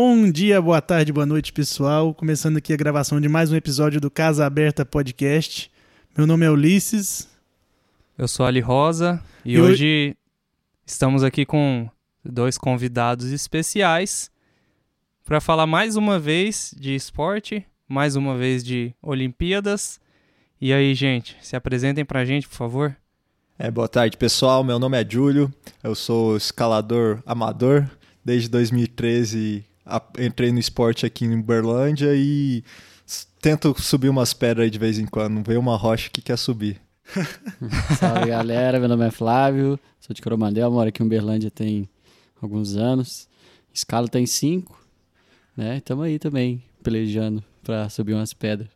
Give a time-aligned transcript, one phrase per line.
[0.00, 2.14] Bom dia, boa tarde, boa noite, pessoal.
[2.14, 5.68] Começando aqui a gravação de mais um episódio do Casa Aberta Podcast.
[6.16, 7.28] Meu nome é Ulisses.
[8.16, 10.16] Eu sou Ali Rosa e, E hoje
[10.86, 11.90] estamos aqui com
[12.24, 14.30] dois convidados especiais
[15.24, 20.00] para falar mais uma vez de esporte, mais uma vez de Olimpíadas.
[20.60, 22.96] E aí, gente, se apresentem pra gente, por favor.
[23.58, 24.62] É, boa tarde, pessoal.
[24.62, 25.52] Meu nome é Júlio.
[25.82, 27.90] Eu sou escalador amador.
[28.24, 29.67] Desde 2013 a-
[30.18, 32.62] entrei no esporte aqui em Uberlândia e
[33.40, 35.42] tento subir umas pedras aí de vez em quando.
[35.46, 36.80] Vê uma rocha que quer subir.
[37.98, 41.88] Salve galera, meu nome é Flávio, sou de Coromandel, moro aqui em Uberlândia tem
[42.40, 43.26] alguns anos.
[43.72, 44.78] Escala tem cinco,
[45.56, 45.80] né?
[45.80, 48.68] Tamo aí também, pelejando pra subir umas pedras.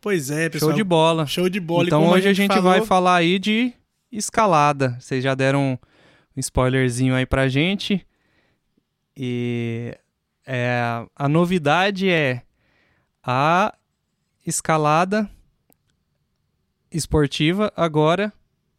[0.00, 0.70] Pois é, pessoal.
[0.72, 1.26] Show de bola.
[1.26, 1.84] Show de bola.
[1.86, 3.72] Então hoje a gente falou- vai falar aí de
[4.10, 4.96] escalada.
[5.00, 5.78] Vocês já deram
[6.36, 8.04] um spoilerzinho aí pra gente.
[9.16, 9.96] E
[10.46, 12.42] é, a novidade é
[13.22, 13.74] a
[14.46, 15.30] escalada
[16.90, 18.32] esportiva agora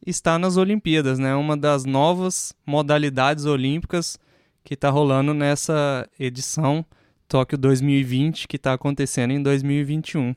[0.05, 1.35] está nas Olimpíadas, né?
[1.35, 4.19] Uma das novas modalidades olímpicas
[4.63, 6.85] que está rolando nessa edição
[7.27, 10.35] Tóquio 2020 que está acontecendo em 2021.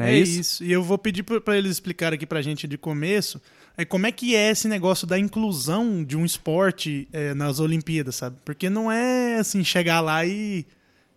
[0.00, 0.40] Não é, É isso?
[0.40, 0.64] isso.
[0.64, 3.40] E eu vou pedir para eles explicarem aqui pra gente de começo
[3.76, 8.16] é como é que é esse negócio da inclusão de um esporte é, nas Olimpíadas,
[8.16, 8.36] sabe?
[8.44, 10.66] Porque não é assim, chegar lá e,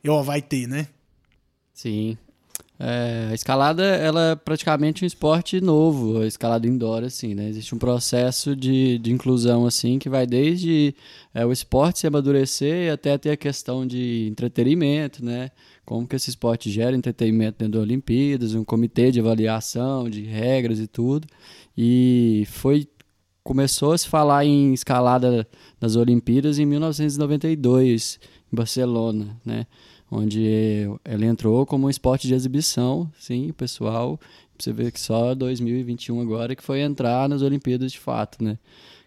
[0.03, 0.87] e ó, vai ter, né?
[1.73, 2.17] Sim.
[2.79, 7.49] É, a escalada, ela é praticamente um esporte novo, a escalada indoor, assim, né?
[7.49, 10.95] Existe um processo de, de inclusão, assim, que vai desde
[11.33, 15.51] é, o esporte se amadurecer até ter a questão de entretenimento, né?
[15.85, 20.79] Como que esse esporte gera entretenimento dentro das Olimpíadas, um comitê de avaliação, de regras
[20.79, 21.27] e tudo.
[21.77, 22.87] E foi
[23.43, 25.45] começou a se falar em escalada
[25.81, 28.19] nas Olimpíadas em 1992,
[28.51, 29.65] em Barcelona, né?
[30.09, 34.19] Onde ela entrou como um esporte de exibição, sim, pessoal.
[34.57, 38.57] Você vê que só 2021 agora que foi entrar nas Olimpíadas de fato, né?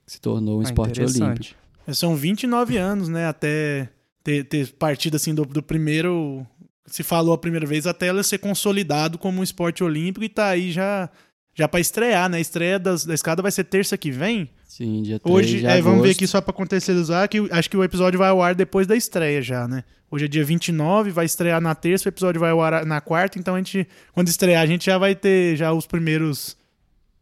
[0.04, 1.25] Que se tornou um Ah, esporte olímpico.
[1.25, 1.56] interessante.
[1.92, 3.26] São 29 anos, né?
[3.26, 3.88] Até
[4.25, 6.44] ter, ter partido assim do, do primeiro.
[6.86, 10.48] Se falou a primeira vez, até ela ser consolidado como um esporte olímpico e tá
[10.48, 11.10] aí já,
[11.54, 12.38] já para estrear, né?
[12.38, 14.48] A estreia das, da escada vai ser terça que vem.
[14.64, 17.76] Sim, dia 3 Hoje, de é, vamos ver aqui só pra contextualizar, que acho que
[17.76, 19.82] o episódio vai ao ar depois da estreia já, né?
[20.10, 23.38] Hoje é dia 29, vai estrear na terça, o episódio vai ao ar na quarta,
[23.38, 26.56] então a gente, quando estrear, a gente já vai ter já os primeiros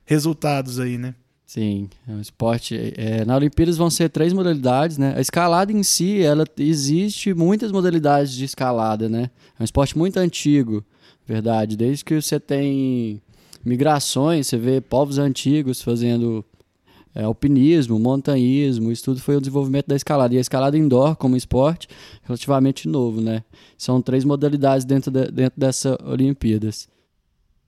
[0.04, 1.14] resultados aí, né?
[1.46, 2.94] Sim, é um esporte.
[2.96, 5.14] é, na Olimpíadas vão ser três modalidades, né?
[5.16, 9.30] A escalada em si, ela existe muitas modalidades de escalada, né?
[9.58, 10.82] É um esporte muito antigo,
[11.26, 11.76] verdade.
[11.76, 13.20] Desde que você tem
[13.64, 16.44] migrações, você vê povos antigos fazendo
[17.14, 20.34] é, alpinismo, montanhismo, isso tudo foi o desenvolvimento da escalada.
[20.34, 21.88] E a escalada indoor, como esporte,
[22.24, 23.44] relativamente novo, né?
[23.78, 26.88] São três modalidades dentro, de, dentro dessa Olimpíadas.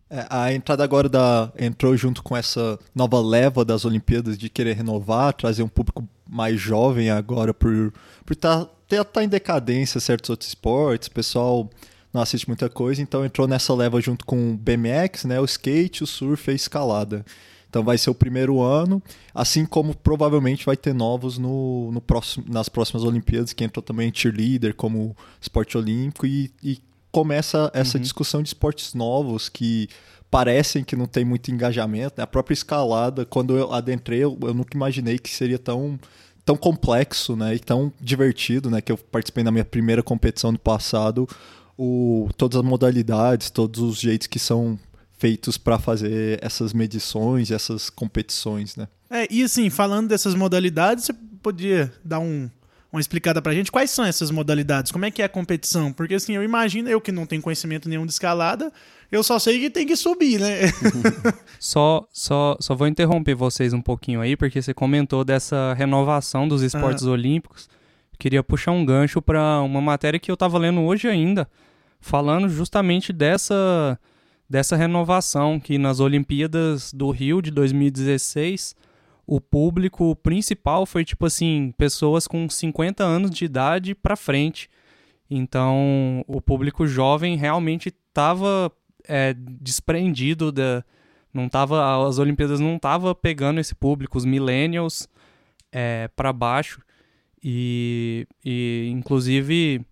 [0.08, 4.76] É, a entrada agora da entrou junto com essa nova leva das Olimpíadas de querer
[4.76, 7.92] renovar, trazer um público mais jovem agora por
[8.24, 11.68] por tá, tá, tá em decadência certos outros esportes, o pessoal
[12.12, 16.02] não assiste muita coisa, então entrou nessa leva junto com o BMX, né, o skate,
[16.02, 17.24] o surf e a escalada.
[17.68, 19.02] Então vai ser o primeiro ano,
[19.34, 24.10] assim como provavelmente vai ter novos no, no próximo, nas próximas Olimpíadas, que entrou também
[24.14, 26.78] cheerleader como esporte olímpico e, e
[27.16, 29.88] começa essa discussão de esportes novos que
[30.30, 32.16] parecem que não tem muito engajamento.
[32.18, 32.24] né?
[32.24, 35.98] A própria escalada, quando eu adentrei, eu, eu nunca imaginei que seria tão
[36.44, 40.58] tão complexo, né, e tão divertido, né, que eu participei na minha primeira competição no
[40.60, 41.28] passado,
[41.76, 44.78] o todas as modalidades, todos os jeitos que são
[45.18, 48.86] feitos para fazer essas medições, essas competições, né?
[49.10, 52.48] É, e assim, falando dessas modalidades, você podia dar um,
[52.96, 54.90] uma explicada pra gente quais são essas modalidades?
[54.90, 55.92] Como é que é a competição?
[55.92, 58.72] Porque assim, eu imagino, eu que não tenho conhecimento nenhum de escalada,
[59.12, 60.72] eu só sei que tem que subir, né?
[61.60, 66.62] Só, só, só vou interromper vocês um pouquinho aí, porque você comentou dessa renovação dos
[66.62, 67.68] esportes olímpicos.
[68.18, 71.48] Queria puxar um gancho para uma matéria que eu estava lendo hoje ainda,
[71.98, 73.98] falando justamente dessa,
[74.48, 78.76] dessa renovação, que nas Olimpíadas do Rio de 2016,
[79.26, 84.70] o público principal foi tipo assim, pessoas com 50 anos de idade para frente.
[85.28, 88.70] Então, o público jovem realmente estava
[89.08, 90.84] é, desprendido da,
[91.34, 95.08] não tava, as Olimpíadas não tava pegando esse público, os millennials
[95.72, 96.80] é, para baixo
[97.42, 99.84] e, e inclusive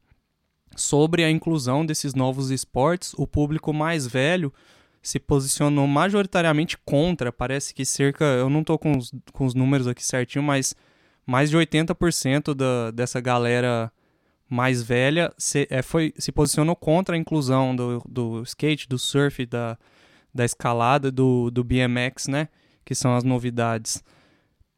[0.77, 4.53] sobre a inclusão desses novos esportes, o público mais velho
[5.05, 7.31] se posicionou majoritariamente contra.
[7.31, 10.75] Parece que cerca, eu não tô com os, com os números aqui certinho, mas
[11.27, 13.93] mais de 80% da, dessa galera
[14.49, 19.45] mais velha se, é, foi, se posicionou contra a inclusão do, do skate, do surf,
[19.47, 19.79] da,
[20.33, 22.49] da escalada, do, do BMX, né?
[22.85, 24.03] Que são as novidades.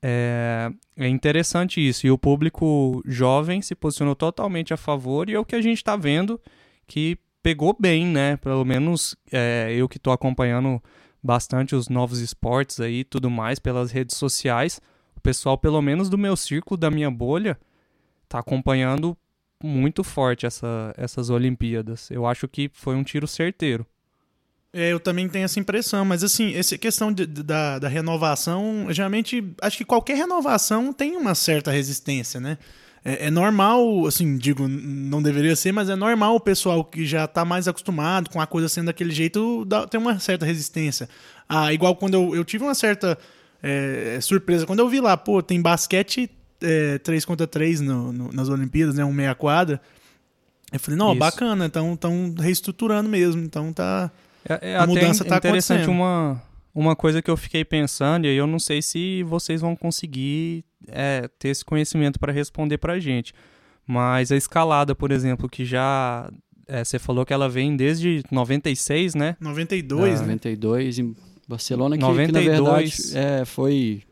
[0.02, 2.06] É, é interessante isso.
[2.06, 5.78] E o público jovem se posicionou totalmente a favor, e é o que a gente
[5.78, 6.40] está vendo
[6.86, 8.36] que pegou bem, né?
[8.38, 10.82] Pelo menos é, eu que estou acompanhando
[11.22, 14.80] bastante os novos esportes aí tudo mais pelas redes sociais.
[15.14, 17.56] O pessoal, pelo menos do meu círculo, da minha bolha,
[18.28, 19.16] tá acompanhando
[19.62, 22.10] muito forte essa, essas Olimpíadas.
[22.10, 23.86] Eu acho que foi um tiro certeiro.
[24.72, 29.54] É, eu também tenho essa impressão, mas assim, essa questão de, da, da renovação, geralmente,
[29.62, 32.58] acho que qualquer renovação tem uma certa resistência, né?
[33.06, 37.24] É, é, normal, assim, digo, não deveria ser, mas é normal o pessoal que já
[37.28, 41.08] tá mais acostumado com a coisa sendo daquele jeito dá, tem uma certa resistência.
[41.48, 43.16] Ah, igual quando eu, eu tive uma certa
[43.62, 46.28] é, surpresa, quando eu vi lá, pô, tem basquete
[46.60, 49.04] é, 3 contra 3 no, no, nas Olimpíadas, né?
[49.04, 49.80] Um meia quadra.
[50.72, 51.20] Eu falei, não, Isso.
[51.20, 54.10] bacana, então estão reestruturando mesmo, então tá.
[54.48, 56.42] É, é a mudança tá interessante uma,
[56.76, 61.26] uma coisa que eu fiquei pensando, e eu não sei se vocês vão conseguir é,
[61.38, 63.32] ter esse conhecimento para responder para a gente.
[63.86, 66.30] Mas a escalada, por exemplo, que já
[66.66, 69.36] é, você falou que ela vem desde 96, né?
[69.40, 70.32] 92, ah, né?
[70.34, 71.16] 92 em
[71.48, 72.44] Barcelona, que, 92.
[72.44, 74.02] que na verdade é, foi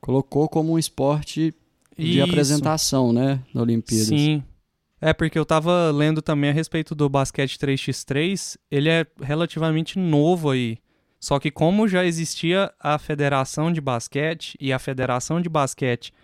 [0.00, 1.52] colocou como um esporte
[1.98, 2.22] de Isso.
[2.22, 4.06] apresentação, né, na Olimpíadas.
[4.06, 4.44] Sim.
[5.00, 10.50] É, porque eu tava lendo também a respeito do basquete 3x3, ele é relativamente novo
[10.50, 10.78] aí.
[11.26, 16.14] Só que como já existia a Federação de Basquete e a Federação de Basquete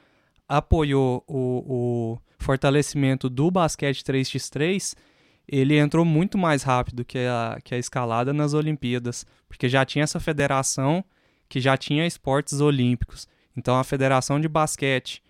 [0.49, 4.95] apoiou o, o fortalecimento do basquete 3x3,
[5.49, 10.05] ele entrou muito mais rápido que a, que a escalada nas Olimpíadas, porque já tinha
[10.05, 11.05] essa federação
[11.49, 13.27] que já tinha esportes olímpicos.
[13.57, 15.21] Então a Federação de Basquete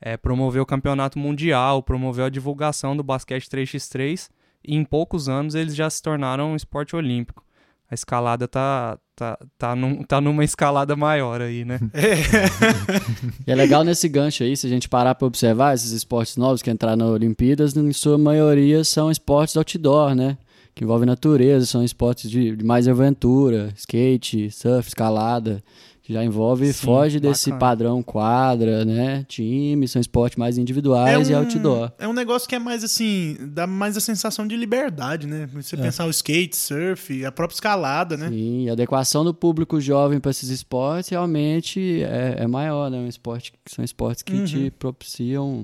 [0.00, 4.28] é, promoveu o campeonato mundial, promoveu a divulgação do basquete 3x3
[4.66, 7.44] e em poucos anos eles já se tornaram um esporte olímpico.
[7.92, 11.78] A escalada tá, tá, tá, num, tá numa escalada maior aí, né?
[11.92, 13.52] É.
[13.52, 16.70] é legal nesse gancho aí, se a gente parar para observar esses esportes novos que
[16.70, 20.38] entraram na Olimpíadas, em sua maioria são esportes outdoor, né?
[20.74, 25.62] Que envolvem natureza, são esportes de, de mais aventura, skate, surf, escalada
[26.08, 27.32] já envolve, Sim, foge bacana.
[27.32, 29.24] desse padrão quadra, né?
[29.28, 31.92] Time, são esportes mais individuais é um, e outdoor.
[31.98, 35.48] É um negócio que é mais assim, dá mais a sensação de liberdade, né?
[35.52, 35.78] Você é.
[35.78, 38.28] pensar o skate, surf, a própria escalada, né?
[38.28, 42.98] Sim, a adequação do público jovem para esses esportes realmente é, é maior, né?
[42.98, 44.44] Um esporte, são esportes que uhum.
[44.44, 45.62] te propiciam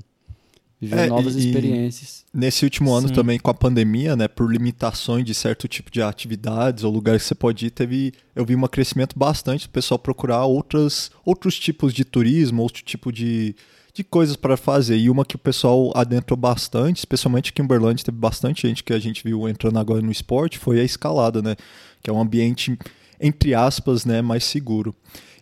[0.80, 2.24] viver é, novas e, experiências.
[2.32, 3.14] Nesse último ano Sim.
[3.14, 7.28] também com a pandemia, né, por limitações de certo tipo de atividades ou lugares que
[7.28, 11.92] você pode ir, teve, eu vi um crescimento bastante do pessoal procurar outras, outros tipos
[11.92, 13.56] de turismo, outro tipo de,
[13.92, 14.96] de coisas para fazer.
[14.96, 18.92] E uma que o pessoal adentrou bastante, especialmente aqui em Uberlândia, teve bastante gente que
[18.92, 21.56] a gente viu entrando agora no esporte, foi a escalada, né,
[22.02, 22.78] que é um ambiente
[23.20, 24.94] entre aspas, né, mais seguro.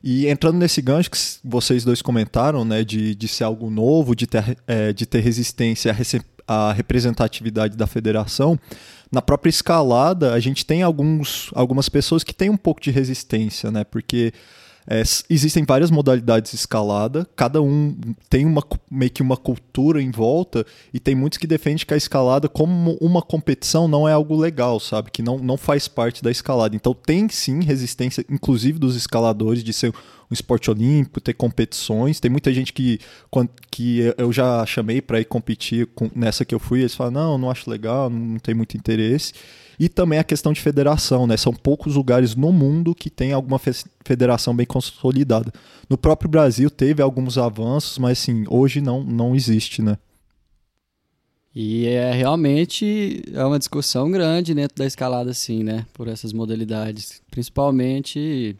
[0.08, 4.25] E entrando nesse gancho que vocês dois comentaram, né, de, de ser algo novo, de
[4.25, 5.93] ter, é, de ter resistência
[6.47, 8.56] à, representatividade da federação,
[9.11, 13.69] na própria escalada a gente tem alguns, algumas pessoas que têm um pouco de resistência,
[13.73, 14.32] né, porque
[14.88, 17.97] é, existem várias modalidades de escalada, cada um
[18.31, 21.97] tem uma, meio que uma cultura em volta, e tem muitos que defendem que a
[21.97, 25.11] escalada, como uma competição, não é algo legal, sabe?
[25.11, 26.76] Que não, não faz parte da escalada.
[26.76, 29.93] Então tem sim resistência, inclusive dos escaladores, de ser
[30.30, 32.21] um esporte olímpico, ter competições.
[32.21, 32.99] Tem muita gente que,
[33.71, 37.38] que eu já chamei para ir competir com, nessa que eu fui, eles falam: não,
[37.38, 39.33] não acho legal, não tem muito interesse.
[39.78, 41.37] E também a questão de federação, né?
[41.37, 43.61] São poucos lugares no mundo que tem alguma
[44.04, 45.52] federação bem consolidada.
[45.88, 49.99] No próprio Brasil teve alguns avanços, mas assim, hoje não, não existe, né?
[51.54, 55.87] E é realmente é uma discussão grande dentro da escalada, assim, né?
[55.95, 57.23] Por essas modalidades.
[57.30, 58.56] Principalmente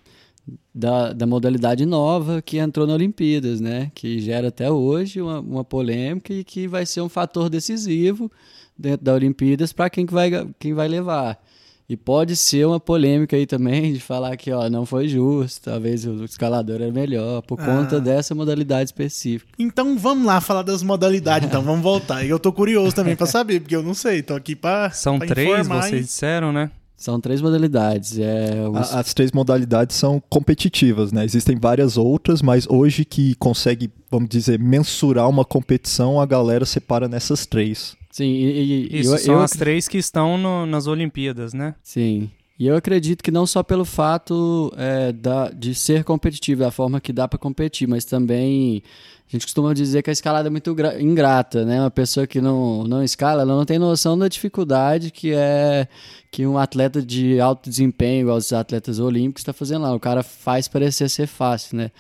[0.75, 3.91] da, da modalidade nova que entrou na Olimpíadas, né?
[3.95, 8.31] Que gera até hoje uma, uma polêmica e que vai ser um fator decisivo
[8.79, 11.41] dentro da Olimpíadas para quem, que vai, quem vai levar.
[11.89, 16.05] E pode ser uma polêmica aí também de falar que ó, não foi justo, talvez
[16.05, 17.65] o escalador é melhor, por ah.
[17.65, 19.53] conta dessa modalidade específica.
[19.57, 22.25] Então vamos lá falar das modalidades, então vamos voltar.
[22.25, 25.17] E eu tô curioso também para saber, porque eu não sei, tô aqui para São
[25.17, 26.05] pra três, vocês e...
[26.05, 26.73] disseram, né?
[26.97, 28.19] São três modalidades.
[28.19, 28.95] É, os...
[28.95, 31.25] As três modalidades são competitivas, né?
[31.25, 37.07] Existem várias outras, mas hoje que consegue, vamos dizer, mensurar uma competição, a galera separa
[37.07, 37.95] nessas três.
[38.11, 39.43] Sim, e, e Isso, eu, são eu...
[39.43, 41.75] as três que estão no, nas Olimpíadas, né?
[41.83, 42.31] Sim.
[42.59, 46.99] E eu acredito que não só pelo fato é, da, de ser competitivo, da forma
[46.99, 48.83] que dá para competir, mas também
[49.29, 51.81] a gente costuma dizer que a escalada é muito ingrata, né?
[51.81, 55.89] Uma pessoa que não, não escala, ela não tem noção da dificuldade que é
[56.31, 59.95] que um atleta de alto desempenho, igual os atletas olímpicos, está fazendo lá.
[59.95, 61.91] O cara faz parecer ser fácil, né?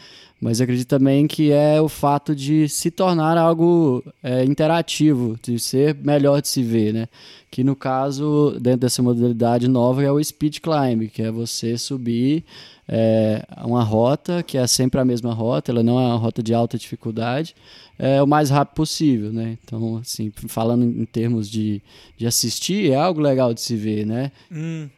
[0.40, 5.94] Mas acredito também que é o fato de se tornar algo é, interativo, de ser
[5.94, 7.08] melhor de se ver, né?
[7.50, 12.44] Que no caso, dentro dessa modalidade nova, é o speed climb, que é você subir
[12.88, 16.54] é, uma rota, que é sempre a mesma rota, ela não é uma rota de
[16.54, 17.54] alta dificuldade,
[17.98, 19.58] é o mais rápido possível, né?
[19.64, 21.82] Então, assim, falando em termos de,
[22.16, 24.30] de assistir, é algo legal de se ver, né?
[24.50, 24.88] Hum.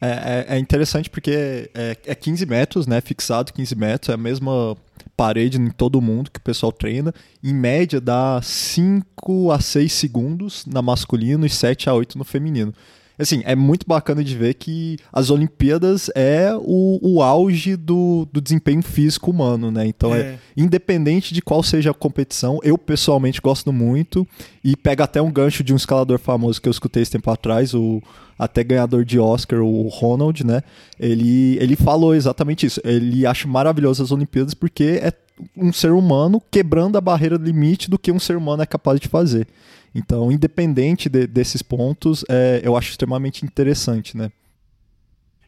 [0.00, 3.00] É, é, é, interessante porque é, é 15 metros, né?
[3.00, 4.76] Fixado 15 metros, é a mesma
[5.16, 7.12] parede em todo mundo que o pessoal treina.
[7.42, 12.72] Em média dá 5 a 6 segundos na masculino e 7 a 8 no feminino.
[13.18, 18.40] Assim, é muito bacana de ver que as Olimpíadas é o, o auge do, do
[18.40, 19.86] desempenho físico humano, né?
[19.86, 20.20] Então, é.
[20.20, 20.38] é.
[20.56, 24.26] independente de qual seja a competição, eu pessoalmente gosto muito
[24.62, 27.74] e pega até um gancho de um escalador famoso que eu escutei esse tempo atrás,
[27.74, 28.00] o
[28.38, 30.62] até ganhador de Oscar, o Ronald, né?
[30.98, 32.80] Ele, ele falou exatamente isso.
[32.84, 35.12] Ele acha maravilhoso as Olimpíadas porque é
[35.56, 39.08] um ser humano quebrando a barreira limite do que um ser humano é capaz de
[39.08, 39.46] fazer.
[39.94, 44.30] Então, independente de, desses pontos, é, eu acho extremamente interessante, né?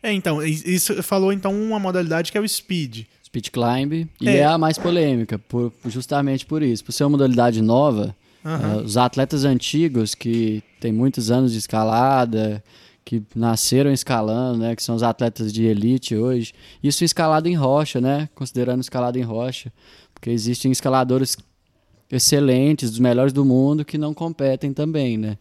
[0.02, 3.04] É, então, isso falou então uma modalidade que é o speed.
[3.25, 6.85] Speed climb, e é, é a mais polêmica, por, justamente por isso.
[6.85, 8.82] Por ser uma modalidade nova, uhum.
[8.82, 12.64] os atletas antigos que têm muitos anos de escalada,
[13.04, 18.00] que nasceram escalando, né, que são os atletas de elite hoje, isso escalado em rocha,
[18.00, 19.73] né, considerando escalada em rocha,
[20.14, 21.37] porque existem escaladores
[22.11, 25.38] excelentes, dos melhores do mundo, que não competem também, né?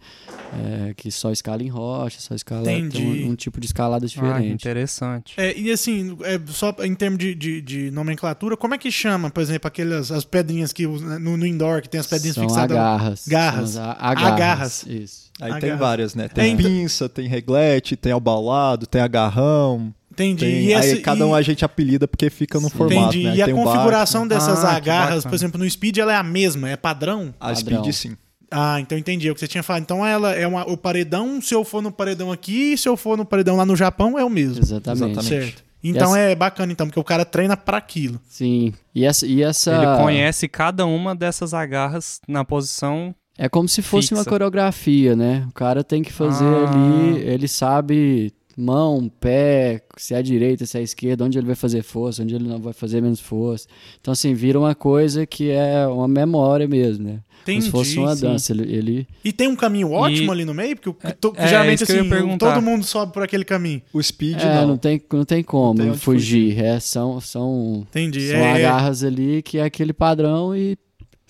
[0.54, 4.52] É, que só escala em rocha, só escala um, um, tipo de escalada ah, diferente.
[4.52, 5.34] Ah, interessante.
[5.38, 9.30] É, e assim, é, só em termos de, de, de, nomenclatura, como é que chama,
[9.30, 12.76] por exemplo, aquelas as pedrinhas que no, no indoor, que tem as pedrinhas São fixadas?
[12.76, 13.28] Agarras.
[13.28, 13.78] Garras.
[13.78, 14.24] Agarras.
[14.24, 14.86] agarras.
[14.88, 15.32] Isso.
[15.40, 15.70] Aí agarras.
[15.70, 16.28] tem várias, né?
[16.28, 19.94] Tem é, então pinça, tem reglete, tem albalado, tem agarrão.
[20.20, 20.46] Entendi.
[20.46, 23.16] Tem, e esse, aí cada um a gente apelida porque fica no formato.
[23.16, 23.24] Entendi.
[23.24, 23.36] Né?
[23.38, 26.76] E a configuração dessas ah, agarras, por exemplo, no Speed, ela é a mesma, é
[26.76, 27.34] padrão?
[27.40, 27.84] A padrão.
[27.84, 28.18] Speed sim.
[28.52, 29.28] Ah, então entendi.
[29.28, 29.84] É o que você tinha falado.
[29.84, 33.18] Então ela é uma, o paredão, se eu for no paredão aqui, se eu for
[33.18, 34.64] no paredão lá no Japão, é o mesmo.
[34.64, 35.24] Exatamente.
[35.24, 35.64] Certo.
[35.84, 36.20] Então essa...
[36.20, 38.20] é bacana, então, porque o cara treina para aquilo.
[38.28, 38.74] Sim.
[38.94, 39.74] E essa, e essa.
[39.74, 43.16] Ele conhece cada uma dessas agarras na posição.
[43.38, 44.16] É como se fosse fixa.
[44.20, 45.46] uma coreografia, né?
[45.50, 46.70] O cara tem que fazer ah.
[46.70, 51.48] ali, ele sabe mão, pé, se é a direita, se é a esquerda, onde ele
[51.48, 53.68] vai fazer força, onde ele não vai fazer menos força.
[54.00, 57.20] Então, assim, vira uma coisa que é uma memória mesmo, né?
[57.42, 58.22] Entendi, Como se fosse uma sim.
[58.22, 58.51] dança.
[58.51, 60.34] Ele, ele, E tem um caminho ótimo e...
[60.34, 60.75] ali no meio?
[60.75, 63.82] Porque é, to, é, geralmente, assim, todo mundo sobe por aquele caminho.
[63.94, 64.68] O speed, é, não.
[64.68, 66.54] não tem, não tem como não tem fugir.
[66.54, 66.63] fugir.
[66.63, 68.30] É, são são, Entendi.
[68.30, 70.78] são é, agarras ali que é aquele padrão e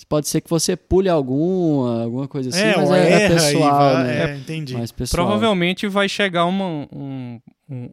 [0.07, 4.03] Pode ser que você pule alguma, alguma coisa assim, é, mas é, é pessoal, vai,
[4.03, 4.31] né?
[4.31, 4.73] É, entendi.
[4.73, 5.25] Mais pessoal.
[5.25, 7.39] Provavelmente vai chegar uma, um,
[7.69, 7.89] um,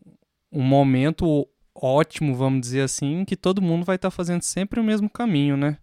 [0.53, 4.85] um, momento ótimo, vamos dizer assim, que todo mundo vai estar tá fazendo sempre o
[4.85, 5.79] mesmo caminho, né?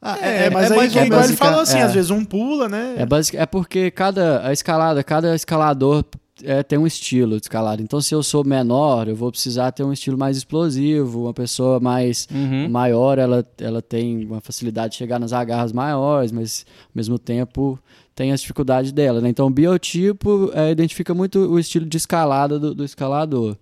[0.00, 2.94] Ah, é, é, mas é, aí, é ele falou assim, às vezes um pula, né?
[2.98, 6.04] É, basic, é porque cada a escalada, cada escalador
[6.42, 7.82] é, tem um estilo de escalada.
[7.82, 11.24] Então, se eu sou menor, eu vou precisar ter um estilo mais explosivo.
[11.24, 12.68] Uma pessoa mais uhum.
[12.68, 17.78] maior, ela, ela tem uma facilidade de chegar nas agarras maiores, mas ao mesmo tempo
[18.14, 19.20] tem as dificuldades dela.
[19.20, 19.28] Né?
[19.28, 23.56] Então, o biotipo é, identifica muito o estilo de escalada do, do escalador.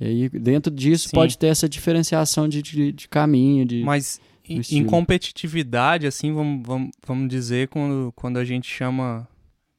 [0.00, 1.14] E aí, dentro disso, Sim.
[1.14, 3.64] pode ter essa diferenciação de, de, de caminho.
[3.64, 9.28] De, mas em, em competitividade, assim, vamos, vamos, vamos dizer, quando, quando a gente chama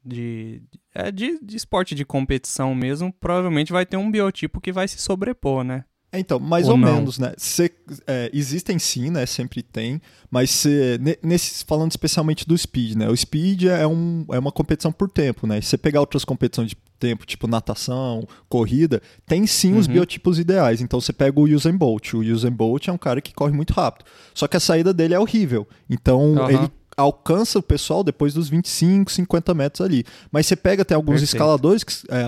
[0.03, 0.61] de,
[0.93, 4.97] é, de, de esporte de competição mesmo, provavelmente vai ter um biotipo que vai se
[4.97, 5.85] sobrepor, né?
[6.13, 7.33] É, então, mais ou, ou menos, né?
[7.37, 7.71] Cê,
[8.05, 9.25] é, existem sim, né?
[9.25, 13.07] Sempre tem, mas cê, nesse, falando especialmente do speed, né?
[13.09, 15.61] O speed é, um, é uma competição por tempo, né?
[15.61, 19.79] Se você pegar outras competições de tempo, tipo natação, corrida, tem sim uhum.
[19.79, 20.81] os biotipos ideais.
[20.81, 22.13] Então você pega o Usain Bolt.
[22.13, 24.05] O Usain Bolt é um cara que corre muito rápido.
[24.35, 25.65] Só que a saída dele é horrível.
[25.89, 26.49] Então uhum.
[26.49, 26.69] ele
[27.01, 30.05] alcança o pessoal depois dos 25, 50 metros ali.
[30.31, 31.35] Mas você pega até alguns Perfeito.
[31.35, 32.25] escaladores, que, é,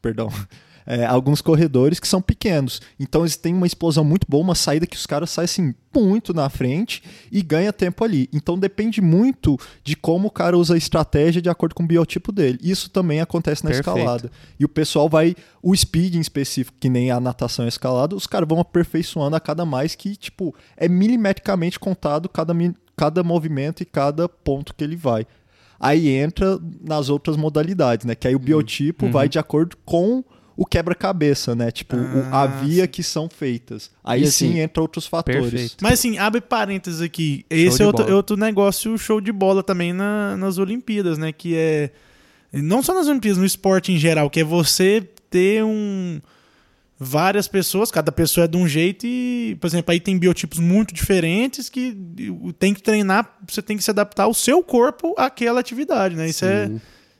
[0.00, 0.28] perdão,
[0.86, 2.80] é, alguns corredores que são pequenos.
[2.98, 6.32] Então eles têm uma explosão muito boa, uma saída que os caras saem assim muito
[6.32, 8.28] na frente e ganha tempo ali.
[8.32, 12.32] Então depende muito de como o cara usa a estratégia de acordo com o biotipo
[12.32, 12.58] dele.
[12.62, 13.98] Isso também acontece na Perfeito.
[13.98, 14.30] escalada.
[14.58, 18.16] E o pessoal vai, o speed em específico, que nem a natação e a escalada,
[18.16, 22.54] os caras vão aperfeiçoando a cada mais que, tipo, é milimetricamente contado cada,
[23.02, 25.26] cada movimento e cada ponto que ele vai.
[25.80, 28.14] Aí entra nas outras modalidades, né?
[28.14, 28.44] Que aí o uhum.
[28.44, 29.10] biotipo uhum.
[29.10, 30.22] vai de acordo com
[30.56, 31.72] o quebra-cabeça, né?
[31.72, 32.88] Tipo, o- Ah, a via sim.
[32.88, 33.90] que são feitas.
[34.04, 35.50] Aí assim, sim entra outros fatores.
[35.50, 35.76] perfeito.
[35.82, 37.44] Mas assim, abre parênteses aqui.
[37.50, 41.32] Esse é outro, outro negócio show de bola também na- nas Olimpíadas, né?
[41.32, 41.90] Que é.
[42.52, 46.20] Não só nas Olimpíadas, no esporte em geral, que é você ter um.
[47.04, 50.94] Várias pessoas, cada pessoa é de um jeito e, por exemplo, aí tem biotipos muito
[50.94, 51.96] diferentes que
[52.58, 56.28] tem que treinar, você tem que se adaptar ao seu corpo àquela atividade, né?
[56.28, 56.70] Isso, é,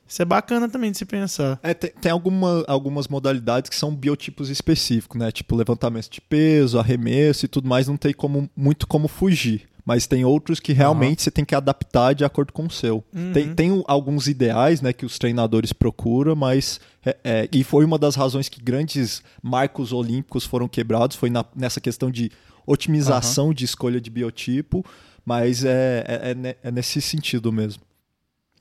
[0.07, 1.59] isso é bacana também de se pensar.
[1.61, 5.31] É, tem tem alguma, algumas modalidades que são biotipos específicos, né?
[5.31, 9.67] Tipo levantamento de peso, arremesso e tudo mais, não tem como, muito como fugir.
[9.85, 13.03] Mas tem outros que realmente você tem que adaptar de acordo com o seu.
[13.13, 13.33] Uhum.
[13.33, 16.79] Tem, tem alguns ideais né, que os treinadores procuram, mas.
[17.05, 21.43] é- é, e foi uma das razões que grandes marcos olímpicos foram quebrados, foi na-
[21.53, 22.31] nessa questão de
[22.65, 24.85] otimização de escolha de biotipo,
[25.25, 27.83] mas é, é, é é nesse sentido mesmo.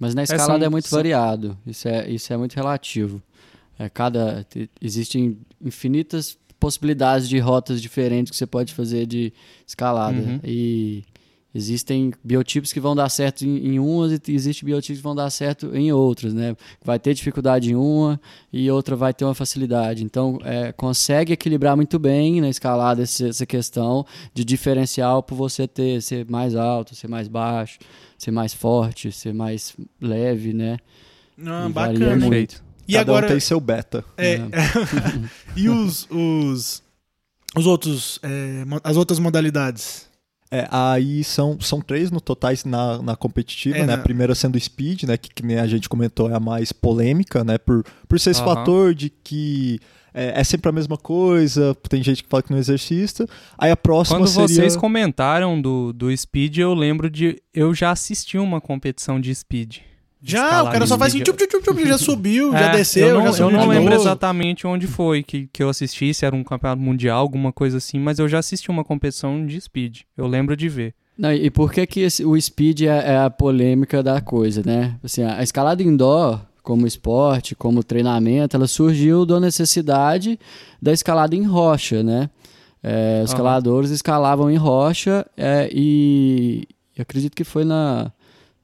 [0.00, 1.56] Mas na É, escalada são- é muito são- variado.
[1.66, 3.22] Isso é, isso é muito relativo.
[3.78, 9.32] É, cada, te- existem infinitas possibilidades de rotas diferentes que você pode fazer de
[9.66, 10.16] escalada.
[10.18, 10.40] Uhum.
[10.44, 11.04] E
[11.54, 15.28] existem biotipos que vão dar certo em, em umas e existem biotipos que vão dar
[15.30, 16.56] certo em outras, né?
[16.82, 18.20] Vai ter dificuldade em uma
[18.52, 20.02] e outra vai ter uma facilidade.
[20.04, 26.00] Então, é, consegue equilibrar muito bem na escalada essa questão de diferencial por você ter
[26.02, 27.78] ser mais alto, ser mais baixo,
[28.18, 30.78] ser mais forte, ser mais leve, né?
[31.44, 32.10] Ah, E varia bacana.
[32.16, 32.20] muito.
[32.30, 32.64] Perfeito.
[32.88, 33.26] E Cada agora.
[33.26, 34.04] um tem seu beta.
[34.16, 34.38] É,
[35.56, 36.82] e os, os,
[37.56, 40.08] os outros, é, as outras modalidades?
[40.54, 43.94] É, aí são, são três no totais na, na competitiva, É, né?
[43.94, 45.16] A primeira sendo o Speed, né?
[45.16, 47.56] Que, que nem a gente comentou é a mais polêmica, né?
[47.56, 48.54] Por, por ser esse Aham.
[48.54, 49.80] fator de que
[50.12, 53.26] é, é sempre a mesma coisa, tem gente que fala que não exercita.
[53.56, 54.46] Aí a próxima Quando seria...
[54.46, 57.40] vocês comentaram do, do Speed, eu lembro de.
[57.54, 59.78] Eu já assisti uma competição de Speed.
[60.22, 63.14] Já, o cara só faz assim, tchup, tchup, tchup, já subiu, já É, desceu, eu
[63.14, 64.02] não, já eu subiu não de lembro novo.
[64.02, 67.98] exatamente onde foi que, que eu assisti, se era um campeonato mundial, alguma coisa assim,
[67.98, 70.02] mas eu já assisti uma competição de speed.
[70.16, 70.94] Eu lembro de ver.
[71.18, 74.96] Não, e por que, que esse- o speed é, é a polêmica da coisa, né?
[75.02, 80.38] Assim, a escalada indoor, como esporte, como treinamento, ela surgiu da necessidade
[80.80, 82.30] da escalada em rocha, né?
[82.82, 88.10] É, os escaladores escalavam em rocha é, e eu acredito que foi na,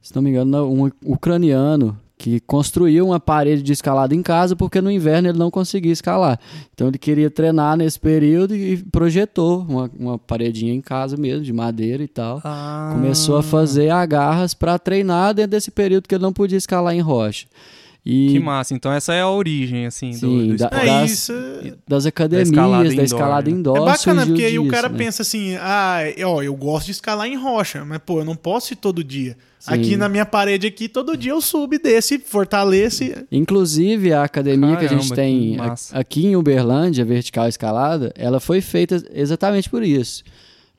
[0.02, 4.80] se não me engano, um ucraniano que construiu uma parede de escalada em casa porque
[4.80, 6.38] no inverno ele não conseguia escalar.
[6.74, 11.52] Então ele queria treinar nesse período e projetou uma, uma paredinha em casa mesmo, de
[11.52, 12.42] madeira e tal.
[12.92, 13.40] Começou Ah.
[13.40, 17.46] a fazer agarras para treinar dentro desse período que ele não podia escalar em rocha.
[18.10, 18.72] E Que massa.
[18.72, 20.86] Então essa é a origem, assim, do, Sim, do da- esporte.
[20.88, 21.32] É das- isso.
[21.32, 23.60] É das academias, escalada da indoor, escalada né?
[23.60, 24.96] é bacana, porque aí o disso, cara né?
[24.96, 28.72] pensa assim, ah, ó, eu gosto de escalar em rocha, mas pô, eu não posso
[28.72, 29.36] ir todo dia.
[29.58, 29.74] Sim.
[29.74, 33.04] Aqui na minha parede aqui, todo dia eu subo e desço, fortaleço.
[33.30, 35.56] Inclusive, a academia que a gente Caramba, tem
[35.92, 40.22] aqui em Uberlândia, Vertical Escalada, ela foi feita exatamente por isso.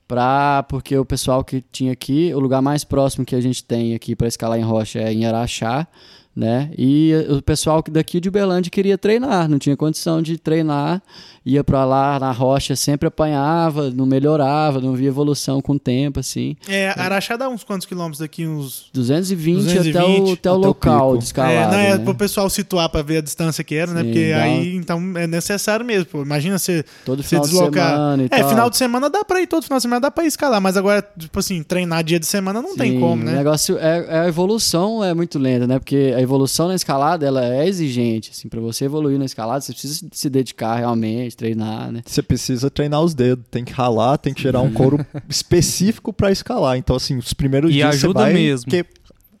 [0.08, 3.94] Pra, porque o pessoal que tinha aqui, o lugar mais próximo que a gente tem
[3.94, 5.86] aqui para escalar em rocha é em Araxá,
[6.34, 6.70] né?
[6.78, 11.02] E o pessoal que daqui de Uberlândia queria treinar, não tinha condição de treinar,
[11.44, 16.20] ia para lá na rocha, sempre apanhava, não melhorava, não via evolução com o tempo,
[16.20, 16.56] assim.
[16.68, 18.46] É, Araxá dá uns quantos quilômetros daqui?
[18.46, 18.90] Uns.
[18.92, 21.54] 220, até 220, o, até o até o local de escalada.
[21.54, 22.04] é, não, é né?
[22.04, 24.00] pro pessoal situar pra ver a distância que era, né?
[24.00, 26.06] Sim, Porque dá- aí, então, é necessário mesmo.
[26.06, 26.22] Pô.
[26.22, 27.90] Imagina você Todo se final de deslocar.
[27.90, 28.48] semana e É, tal.
[28.48, 31.06] final de semana dá pra ir, todo final de semana dá ir escalar, mas agora,
[31.18, 33.32] tipo assim, treinar dia de semana não tem Sim, como, O né?
[33.34, 35.78] negócio é, é a evolução é muito lenta, né?
[35.78, 39.72] Porque a evolução na escalada ela é exigente, assim, para você evoluir na escalada, você
[39.72, 42.02] precisa se dedicar realmente, treinar, né?
[42.04, 46.30] Você precisa treinar os dedos, tem que ralar, tem que gerar um couro específico pra
[46.30, 46.76] escalar.
[46.76, 48.32] Então, assim, os primeiros E dias você ajuda vai...
[48.32, 48.70] mesmo.
[48.70, 48.84] que-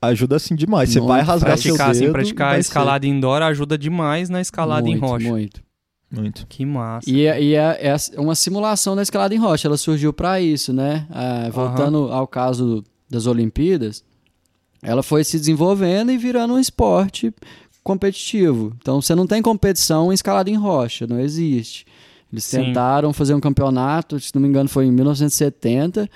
[0.02, 0.88] Ajuda, assim, demais.
[0.88, 1.08] Você Muito.
[1.10, 2.04] vai rasgar seu Praticar, dedo...
[2.04, 5.28] assim, praticar a vai ser- escalada indoor ajuda demais na escalada muito, em rocha.
[5.28, 5.62] Muito.
[6.10, 6.46] Muito.
[6.48, 7.08] Que massa.
[7.10, 7.78] E, é, e é,
[8.14, 11.06] é uma simulação da escalada em rocha, ela surgiu para isso, né?
[11.10, 14.02] Ah, voltando ao caso das Olimpíadas,
[14.82, 17.32] ela foi se desenvolvendo e virando um esporte
[17.82, 18.72] competitivo.
[18.80, 21.86] Então você não tem competição escalada em rocha, não existe.
[22.32, 22.64] Eles Sim.
[22.64, 26.08] tentaram fazer um campeonato, se não me engano foi em 1970.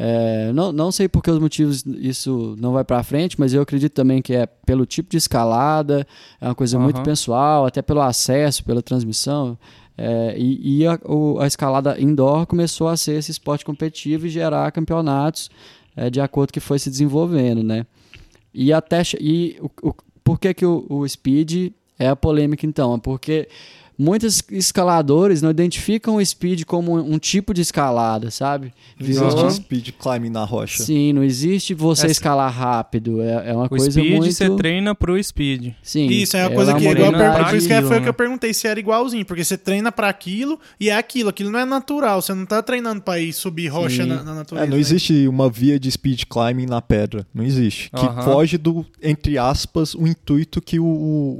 [0.00, 3.60] É, não, não sei por que os motivos isso não vai para frente, mas eu
[3.62, 6.06] acredito também que é pelo tipo de escalada,
[6.40, 7.04] é uma coisa muito Aham.
[7.04, 9.58] pessoal, até pelo acesso, pela transmissão.
[10.00, 14.30] É, e e a, o- a escalada indoor começou a ser esse esporte competitivo e
[14.30, 15.50] gerar campeonatos
[15.98, 17.84] é, de acordo que foi se desenvolvendo, né?
[18.54, 22.94] E até e o, o- por que que o, o speed é a polêmica então?
[22.94, 23.48] É porque
[23.98, 28.72] muitos escaladores não identificam o speed como um, tipo de escalada, sabe?
[28.98, 30.82] Não existe speed climbing na rocha.
[30.84, 33.20] Sim, não existe você Essa- escalar rápido.
[33.20, 34.32] É, é uma O coisa speed muito.
[34.32, 35.72] você treina pro speed.
[35.82, 37.94] Sim, Isso é uma é coisa uma que, igual, per- por isso que foi o
[37.94, 38.08] que né?
[38.08, 41.58] eu perguntei se era igualzinho, porque você treina pra aquilo e é aquilo, aquilo não
[41.58, 44.08] é natural, você não tá treinando pra ir subir rocha Sim.
[44.08, 44.64] na, na natureza.
[44.66, 44.80] É, não né?
[44.80, 47.26] existe uma via de speed climbing na pedra.
[47.34, 47.90] Não existe.
[47.90, 51.36] Que foge do, entre aspas, o intuito que o, o,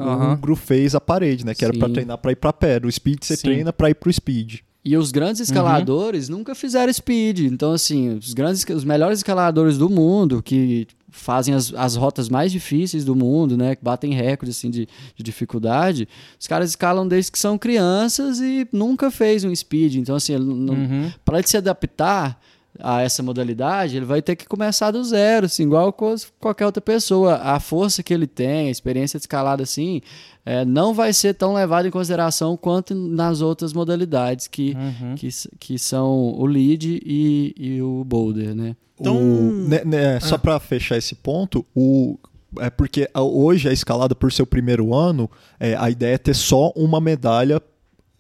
[0.51, 1.55] o fez a parede, né?
[1.55, 1.95] Que era pra Sim.
[1.95, 2.89] treinar pra ir pra pedra.
[2.89, 3.43] O speed você Sim.
[3.43, 4.61] treina pra ir pro speed.
[4.85, 7.41] E os grandes escaladores nunca fizeram speed.
[7.41, 12.51] Então, assim, os grandes, os melhores escaladores do mundo, que fazem as, as rotas mais
[12.53, 13.75] difíceis do mundo, né?
[13.75, 16.09] Que batem recordes assim, de, de dificuldade,
[16.41, 19.97] os caras escalam desde que são crianças e nunca fez um speed.
[19.97, 21.13] Então, assim, ele não, Uhum.
[21.25, 22.41] para ele se adaptar
[22.81, 25.93] a essa modalidade, ele vai ter que começar do zero, assim, igual
[26.41, 27.37] qualquer outra pessoa.
[27.37, 30.01] A força que ele tem, a experiência de escalada, assim,
[30.47, 35.15] é, não vai ser tão levada em consideração quanto nas outras modalidades que, Uhum.
[35.17, 38.77] que, que são o lead e, e o boulder, né?
[39.01, 40.39] Então- O- né, né, Só Ah.
[40.39, 42.19] pra fechar esse ponto, o.
[42.61, 46.73] É porque hoje a escalada, por seu primeiro ano, é, a ideia é ter só
[46.75, 47.61] uma medalha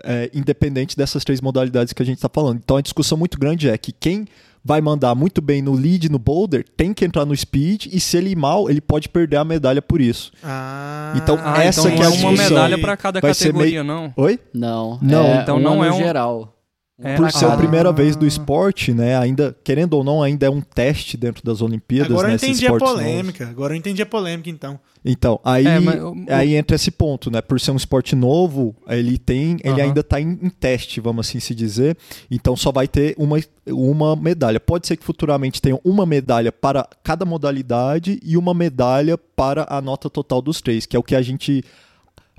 [0.04, 2.60] é, independente dessas três modalidades que a gente está falando.
[2.62, 4.26] Então a discussão muito grande é que quem
[4.68, 7.98] vai mandar muito bem no lead e no boulder tem que entrar no speed e
[7.98, 10.30] se ele ir mal, ele pode perder a medalha por isso.
[10.44, 12.56] Ah, Então, Ah, essa então que não é é a uma discussão.
[12.56, 14.12] medalha pra cada Vai categoria, não.
[14.14, 14.38] Oi?
[14.52, 14.98] Não.
[15.00, 16.54] Não, é então uma não é um- geral.
[17.00, 19.16] É por ser a primeira vez do esporte, né?
[19.16, 22.34] Ainda, querendo ou não, ainda é um teste dentro das Olimpíadas, Agora eu né?
[22.34, 23.02] esses entendi a esportes novos.
[23.04, 23.48] polêmica.
[23.48, 24.80] Agora eu entendi a polêmica, então.
[25.04, 27.40] Então, aí, É, mas o- aí entra esse ponto, né?
[27.40, 29.82] Por ser um esporte novo, ele tem, ele Aham.
[29.84, 31.96] ainda está em, em teste, vamos assim se dizer.
[32.28, 34.58] Então só vai ter uma, uma medalha.
[34.58, 39.80] Pode ser que futuramente tenha uma medalha para cada modalidade e uma medalha para a
[39.80, 41.62] nota total dos três, que é o que a gente,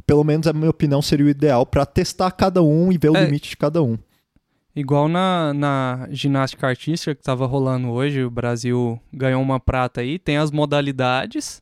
[0.06, 3.16] pelo menos a minha opinião, seria o ideal para testar cada um e ver o
[3.16, 3.24] É.
[3.24, 3.98] limite de cada um.
[4.80, 10.18] Igual na, na ginástica artística que tava rolando hoje, o Brasil ganhou uma prata aí,
[10.18, 11.62] tem as modalidades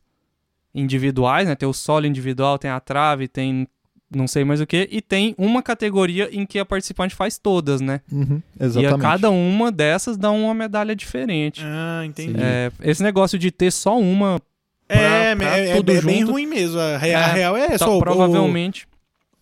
[0.74, 1.54] individuais, né?
[1.54, 3.66] Tem o solo individual, tem a trave, tem
[4.10, 7.78] não sei mais o que, e tem uma categoria em que a participante faz todas,
[7.82, 8.00] né?
[8.10, 8.94] Uhum, E exatamente.
[8.94, 11.60] a cada uma dessas dá uma medalha diferente.
[11.62, 12.40] Ah, entendi.
[12.40, 14.40] É, esse negócio de ter só uma,
[14.88, 16.32] É, pra- pra é, é- tudo é bem junto.
[16.32, 16.80] ruim mesmo.
[16.80, 17.90] A, rea- É, a real é tá- essa.
[17.90, 18.87] o- provavelmente,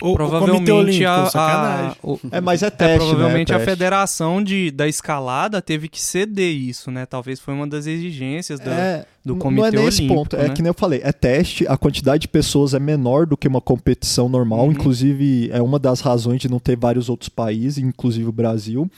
[0.02, 1.96] o, o, o provavelmente Olímpico, a, sacanagem.
[2.02, 3.54] a, o- É, mas é É, teste, provavelmente né?
[3.54, 3.70] a Teste.
[3.70, 7.06] federação de, da escalada teve que ceder isso, né?
[7.06, 10.36] Talvez foi uma das exigências da- É, do Comitê não é nem esse Olímpico, ponto,
[10.36, 10.54] é né?
[10.54, 13.60] que nem eu falei, é teste, a quantidade de pessoas é menor do que uma
[13.60, 14.72] competição normal, Uhum.
[14.72, 18.90] inclusive é uma das razões de não ter vários outros países, inclusive o Brasil.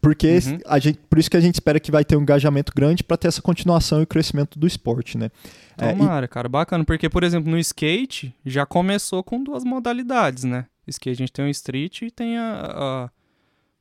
[0.00, 0.58] Porque Uhum.
[0.66, 3.16] a gente, por isso que a gente espera que vai ter um engajamento grande para
[3.16, 5.30] ter essa continuação e o crescimento do esporte, né?
[5.78, 6.84] É, e- Tomara, cara, bacana.
[6.84, 10.66] Porque, por exemplo, no skate já começou com duas modalidades, né?
[10.86, 12.70] Skate a gente tem o street e tem a.
[12.74, 13.10] a-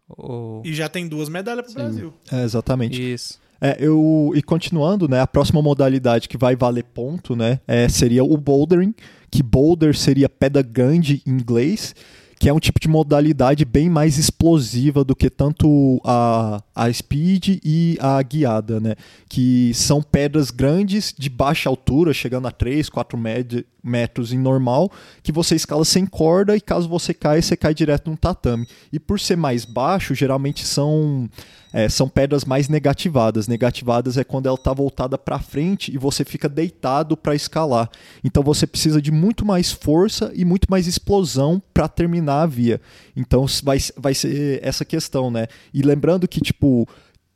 [0.10, 0.62] o...
[0.66, 1.80] E já tem duas medalhas pro Sim.
[1.80, 2.14] Brasil.
[2.32, 3.02] é, exatamente.
[3.14, 3.42] Isso.
[3.62, 8.22] É, eu, e continuando, né, a próxima modalidade que vai valer ponto, né, é, seria
[8.24, 8.94] o bouldering,
[9.32, 11.96] que boulder seria pedra grande em inglês,
[12.44, 17.62] que é um tipo de modalidade bem mais explosiva do que tanto a, a speed
[17.64, 18.96] e a guiada, né,
[19.30, 24.92] que são pedras grandes de baixa altura, chegando a 3, 4 med- metros em normal,
[25.24, 28.68] que você escala sem corda e caso você caia, você cai direto num tatame.
[28.92, 31.30] E por ser mais baixo, geralmente são
[31.74, 33.48] é, são pedras mais negativadas.
[33.48, 37.90] Negativadas é quando ela está voltada para frente e você fica deitado para escalar.
[38.24, 42.80] Então você precisa de muito mais força e muito mais explosão para terminar a via.
[43.16, 45.48] Então vai, vai ser essa questão, né?
[45.74, 46.88] E lembrando que, tipo,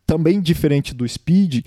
[0.05, 1.65] também diferente do speed,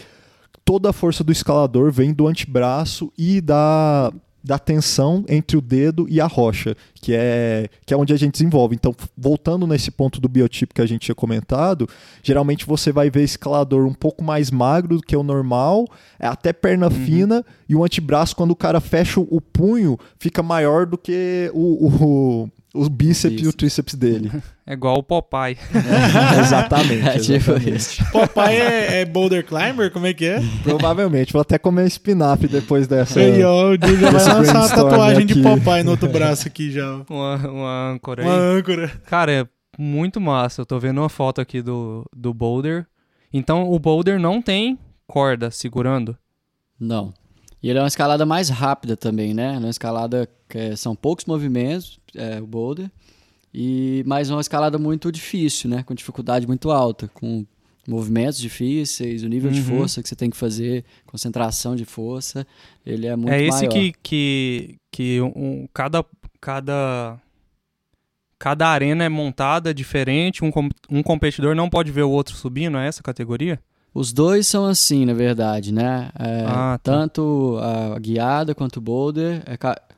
[0.65, 6.07] toda a força do escalador vem do antebraço e da, da tensão entre o dedo
[6.09, 8.75] e a rocha, que é, que é onde a gente desenvolve.
[8.75, 11.89] Então, voltando nesse ponto do biotipo que a gente tinha comentado,
[12.23, 15.87] geralmente você vai ver escalador um pouco mais magro do que o normal,
[16.19, 20.87] é até perna fina, e o antebraço, quando o cara fecha o punho, fica maior
[20.87, 24.31] do que o, o, o bíceps e o tríceps dele.
[24.71, 25.59] É igual o Popeye.
[26.39, 27.03] exatamente.
[27.09, 28.05] É tipo isso.
[28.13, 29.91] Popeye é, é boulder climber?
[29.91, 30.41] Como é que é?
[30.63, 31.33] Provavelmente.
[31.33, 33.19] Vou até comer espinafre depois dessa.
[33.19, 35.43] Aí, ó, o já vai lançar uma tatuagem de aqui.
[35.43, 37.03] Popeye no outro braço aqui já.
[37.11, 38.29] Uma, uma âncora aí.
[38.29, 38.89] Uma âncora.
[39.07, 40.61] Cara, é muito massa.
[40.61, 42.87] Eu tô vendo uma foto aqui do, do boulder.
[43.33, 46.17] Então, o boulder não tem corda segurando.
[46.79, 47.13] Não.
[47.63, 49.55] E ele é uma escalada mais rápida também, né?
[49.55, 52.91] É Uma escalada que é- são poucos movimentos, é, o boulder,
[53.53, 55.83] e mas é uma escalada muito difícil, né?
[55.83, 57.45] Com dificuldade muito alta, com
[57.89, 59.67] movimentos difíceis, o nível de Uhum.
[59.67, 62.47] força que você tem que fazer, concentração de força,
[62.87, 63.73] ele é muito é esse maior.
[63.73, 66.05] que, que, que um, cada,
[66.41, 67.19] cada
[68.39, 70.51] cada arena é montada diferente, um,
[70.89, 73.61] um competidor não pode ver o outro subindo, é essa categoria?
[73.93, 76.11] Os dois são assim, na verdade, né?
[76.19, 76.93] É, Ah, tá.
[76.93, 79.43] Tanto a guiada quanto o boulder.
[79.47, 79.57] é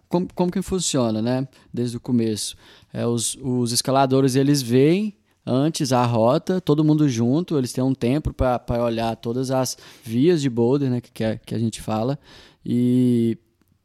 [0.09, 1.47] como, como que funciona, né?
[1.73, 2.57] Desde o começo.
[2.93, 7.95] É, os, os escaladores, eles veem antes a rota, todo mundo junto, eles têm um
[7.95, 11.01] tempo para olhar todas as vias de boulder, né?
[11.01, 12.19] Que, que, é- que a gente fala.
[12.65, 13.37] E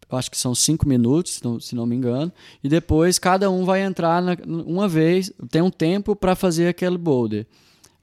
[0.09, 2.31] eu acho que são cinco minutos, se não, se não me engano.
[2.63, 6.97] E depois cada um vai entrar na- uma vez, tem um tempo para fazer aquele
[6.97, 7.45] boulder.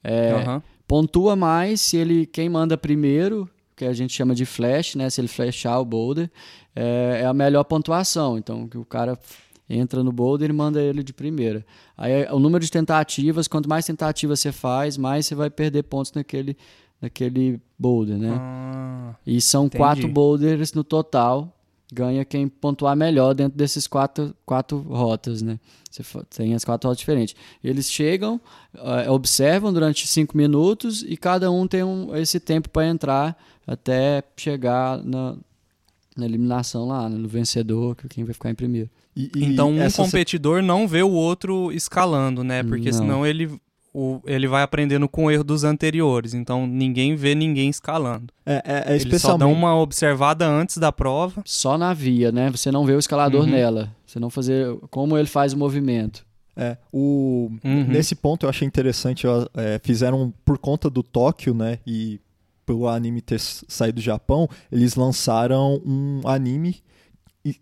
[0.03, 0.63] É, Aham.
[0.87, 5.11] Pontua mais se ele quem manda primeiro, que a gente chama de flash, né?
[5.11, 6.31] Se ele flashar o boulder,
[6.75, 8.39] é, é a melhor pontuação.
[8.39, 9.19] Então, que o cara
[9.69, 11.65] entra no boulder e manda ele de primeira.
[11.97, 16.13] Aí o número de tentativas, quanto mais tentativas você faz, mais você vai perder pontos
[16.13, 16.57] naquele,
[17.01, 18.37] naquele boulder, né?
[18.39, 19.79] Ah, E são Entendi.
[19.79, 21.51] quatro boulders no total.
[21.93, 25.59] Ganha quem pontuar melhor dentro desses quatro, quatro rotas, né?
[26.03, 27.37] Você tem as quatro rotas diferentes.
[27.63, 28.41] Eles chegam,
[28.77, 34.23] eh, observam durante cinco minutos e cada um tem um, esse tempo para entrar até
[34.37, 35.37] chegar na,
[36.17, 37.17] na eliminação lá, né?
[37.17, 38.91] no vencedor, que quem vai ficar em primeiro.
[39.17, 42.65] E- e então um essa se- competidor não vê o outro escalando, né?
[42.65, 42.99] Porque Não.
[42.99, 43.49] senão ele,
[43.93, 46.35] o, ele vai aprendendo com o erro dos anteriores.
[46.35, 48.33] Então ninguém vê ninguém escalando.
[48.45, 51.41] é, é- é Eles só especialmente dão uma observada antes da prova.
[51.45, 52.51] Só na via, né?
[52.51, 53.51] Você não vê o escalador Uhum.
[53.51, 53.95] nela.
[54.15, 56.25] Você não fazer como ele faz o movimento.
[56.55, 57.89] É, o, Uhum.
[57.89, 62.21] Nesse ponto eu achei interessante, é, fizeram por conta do Tóquio, né, e
[62.65, 66.77] pelo anime ter saído do Japão, eles lançaram um anime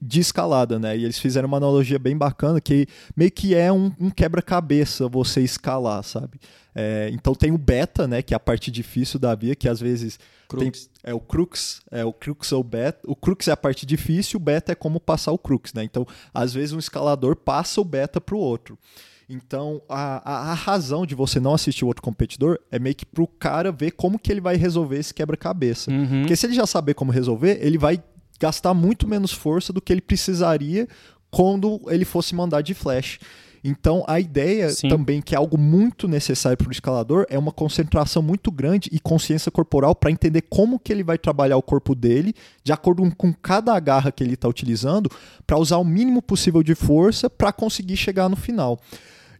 [0.01, 3.90] de escalada, né, e eles fizeram uma analogia bem bacana, que meio que é um,
[3.99, 6.38] um quebra-cabeça você escalar, sabe?
[6.75, 9.81] É, então tem o beta, né, que é a parte difícil da via, que às
[9.81, 10.18] vezes
[10.49, 13.01] tem- é o crux, é o crux ou o beta.
[13.07, 15.83] O crux é a parte difícil, o beta é como passar o crux, né?
[15.83, 18.79] Então, às vezes um escalador passa o beta pro outro.
[19.29, 23.07] Então, a, a, a razão de você não assistir o outro competidor é meio que
[23.07, 25.90] pro cara ver como que ele vai resolver esse quebra-cabeça.
[25.90, 26.21] Uhum.
[26.21, 28.03] Porque se ele já saber como resolver, ele vai
[28.38, 30.88] gastar muito menos força do que ele precisaria
[31.31, 33.18] quando ele fosse mandar de flash.
[33.64, 34.88] Então, a ideia Sim.
[34.88, 38.99] também, que é algo muito necessário para o escalador, é uma concentração muito grande e
[38.99, 43.33] consciência corporal para entender como que ele vai trabalhar o corpo dele, de acordo com
[43.33, 45.09] cada agarra que ele está utilizando,
[45.47, 48.81] para usar o mínimo possível de força para conseguir chegar no final.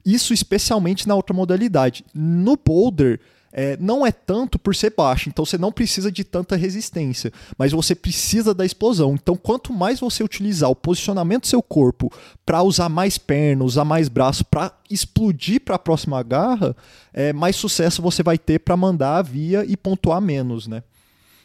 [0.07, 2.05] Isso especialmente na outra modalidade.
[2.15, 3.21] No boulder,
[3.53, 7.71] é, não é tanto por ser baixo, então você não precisa de tanta resistência, mas
[7.73, 9.15] você precisa da explosão.
[9.15, 12.11] Então, quanto mais você utilizar o posicionamento do seu corpo
[12.47, 16.75] para usar mais perna, usar mais braço, para explodir para a próxima garra,
[17.13, 20.83] é, mais sucesso você vai ter para mandar a via e pontuar menos, né?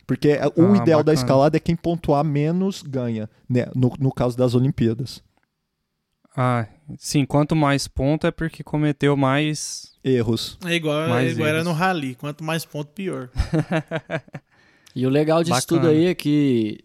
[0.05, 1.13] Porque é, o Ah, ideal da bacana.
[1.13, 3.67] escalada é quem pontuar menos ganha, né?
[3.75, 5.21] no, no caso das Olimpíadas.
[6.35, 6.67] Ah,
[6.97, 9.91] sim, quanto mais ponto é porque cometeu mais.
[10.07, 10.57] Erros.
[10.65, 11.67] É igual, é Mais igual era erros.
[11.67, 12.15] no rally.
[12.15, 13.29] Quanto mais ponto, pior.
[14.95, 15.81] E o legal disso Bacana.
[15.81, 16.79] tudo aí é que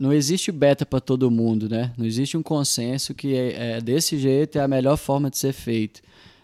[0.00, 1.92] não existe beta para todo mundo, né?
[1.96, 5.52] Não existe um consenso que é, é desse jeito é a melhor forma de ser
[5.52, 6.00] feito.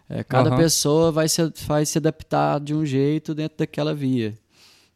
[0.08, 0.56] É, cada Aham.
[0.58, 4.34] pessoa vai se, vai se adaptar de um jeito dentro daquela via.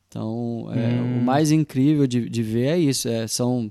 [0.08, 1.18] Então, é, Hum.
[1.18, 3.08] o mais incrível de, de ver é isso.
[3.08, 3.68] É, são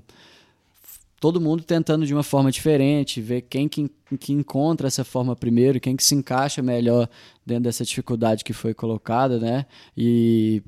[1.20, 5.80] todo mundo tentando de uma forma diferente, ver quem que, que encontra essa forma primeiro,
[5.80, 7.08] quem que se encaixa melhor
[7.44, 9.66] dentro dessa dificuldade que foi colocada, né?
[9.96, 10.62] E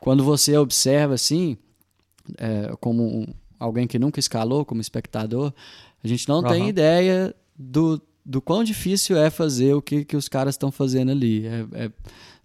[0.00, 1.56] quando você observa assim,
[2.38, 3.26] é, como um-
[3.58, 5.52] alguém que nunca escalou, como espectador,
[6.02, 6.68] a gente não tem Aham.
[6.68, 11.46] ideia do, do quão difícil é fazer o que, que os caras estão fazendo ali.
[11.46, 11.90] É, é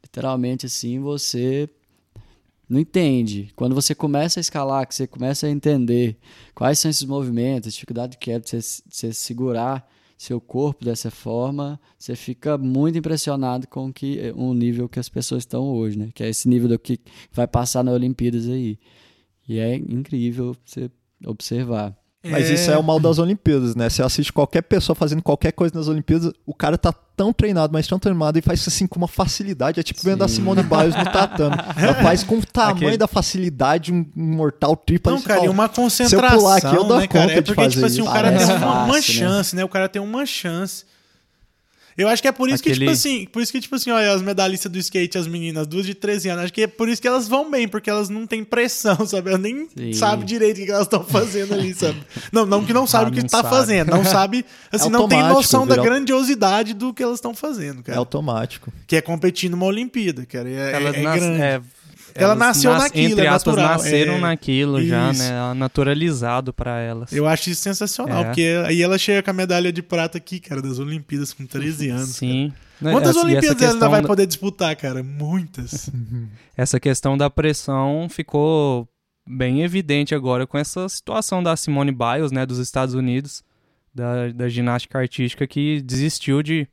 [0.04, 1.70] literalmente assim, você
[2.72, 3.52] não entende.
[3.56, 6.18] Quando você começa a escalar, que você começa a entender
[6.56, 10.86] quais são esses movimentos, a dificuldade que é de você, de você segurar seu corpo
[10.86, 15.98] dessa forma, você fica muito impressionado com que o nível que as pessoas estão hoje,
[15.98, 16.10] né?
[16.14, 17.00] Que é esse nível do que
[17.32, 18.78] vai passar na Olimpíadas aí.
[19.50, 20.90] E é incrível você
[21.26, 21.98] observar.
[22.24, 23.90] Mas isso é o mal das Olimpíadas, né?
[23.90, 27.88] Você assiste qualquer pessoa fazendo qualquer coisa nas Olimpíadas, o cara tá tão treinado, mas
[27.88, 29.80] tão treinado e faz assim com uma facilidade.
[29.80, 30.36] É tipo vendo a Sim.
[30.36, 31.56] Simone Biles no tatame.
[31.78, 35.12] Ela faz com o tamanho Aquele- da facilidade um, um mortal triplo.
[35.12, 37.26] Não, cara, e fala, uma concentração, se eu pular aqui, eu dou né, cara?
[37.26, 38.14] conta É de porque, tipo fazer assim, o isso.
[38.14, 39.02] cara Parece tem uma, uma né?
[39.02, 39.64] chance, né?
[39.66, 40.86] O cara tem uma chance.
[41.98, 43.92] Eu acho que é por isso que, Aquele- tipo assim, por isso que, tipo assim,
[43.92, 46.88] olha, as medalhistas do skate, as meninas, duas de 13 anos, acho que é por
[46.90, 49.30] isso que elas vão bem, porque elas não têm pressão, sabe?
[49.30, 49.94] Elas nem Sim.
[49.94, 52.02] sabem direito o que elas estão fazendo ali, sabe?
[52.32, 53.50] Não, não que não sabe Ah, o que tá sabe.
[53.50, 57.80] fazendo, não sabe, assim, não tem noção da vira- grandiosidade do que elas estão fazendo,
[57.82, 58.00] É cara.
[58.00, 58.72] automático.
[58.88, 60.50] Que é competir numa Olimpíada, cara.
[60.50, 61.42] e É, Elas é, é nas- grande.
[61.42, 61.62] é,
[62.16, 64.20] Ela nasceu nas- naquilo, entre é aspas, natural, nasceram é.
[64.20, 65.24] naquilo já, Isso.
[65.24, 65.54] né?
[65.54, 67.12] Naturalizado pra elas.
[67.12, 68.26] Eu acho isso sensacional, É.
[68.26, 71.90] porque aí ela chega com a medalha de prata aqui, cara, das Olimpíadas com 13
[71.92, 72.10] anos.
[72.16, 72.52] Sim.
[72.80, 72.94] cara.
[72.94, 75.04] Quantas Essa- Olimpíadas ela vai da- poder disputar, cara?
[75.04, 75.90] Muitas.
[76.58, 78.88] Essa questão da pressão ficou
[79.28, 83.44] bem evidente agora com essa situação da Simone Biles, né, dos Estados Unidos,
[83.94, 86.68] da, da ginástica artística, que desistiu de,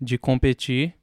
[0.00, 0.94] de competir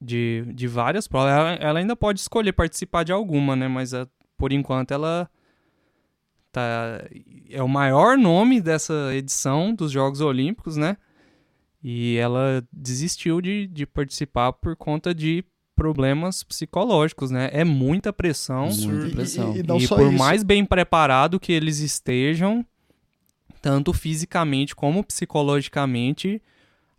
[0.00, 1.32] de, de várias provas.
[1.32, 5.28] Ela, ela ainda pode escolher participar de alguma, né, mas ah, por enquanto ela
[6.52, 7.04] tá,
[7.48, 10.96] é o maior nome dessa edição dos Jogos Olímpicos, né,
[11.82, 17.48] e ela desistiu de, de participar por conta de problemas psicológicos, né?
[17.54, 18.68] É muita pressão.
[18.70, 19.56] Muita E- pressão.
[19.56, 20.18] E, e e só por isso.
[20.18, 22.62] mais bem preparado que eles estejam,
[23.62, 26.42] tanto fisicamente como psicologicamente,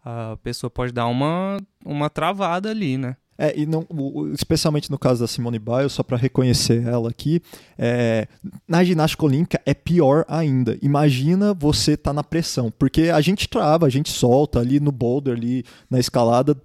[0.03, 3.15] a pessoa pode dar uma, uma travada ali, né?
[3.37, 3.87] É, e não,
[4.33, 7.41] especialmente no caso da Simone Biles, só para reconhecer ela aqui,
[7.75, 8.27] é,
[8.67, 10.77] na ginástica olímpica é pior ainda.
[10.79, 15.35] Imagina você tá na pressão, porque a gente trava, a gente solta ali no boulder,
[15.35, 16.55] ali na escalada,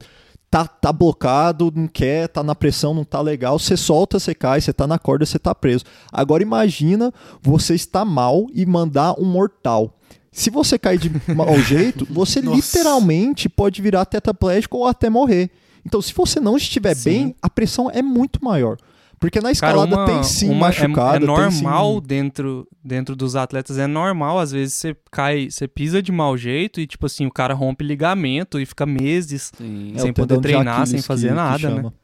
[0.57, 4.61] tá, tá blocado, não quer, tá na pressão, não tá legal, você solta, você cai,
[4.61, 5.85] você tá na corda, você tá preso.
[6.11, 9.99] Agora imagina você estar mal e mandar um mortal.
[10.33, 15.51] Se você cair de mau jeito, você literalmente pode virar tetraplégico ou até morrer.
[15.85, 17.11] Então, se você não estiver Sim.
[17.11, 18.79] bem, a pressão é muito maior.
[19.19, 21.17] Porque na Cara, escalada uma- tem sim uma- é- machucada.
[21.17, 25.67] É, tem sim- normal dentro, dentro dos atletas, é normal, às vezes você cai, você
[25.67, 29.93] pisa de mau jeito e, tipo assim, o cara rompe ligamento e fica meses Sim.
[29.95, 31.77] É, sem o poder treinar, sem fazer que- que nada, né?
[31.77, 31.95] chama.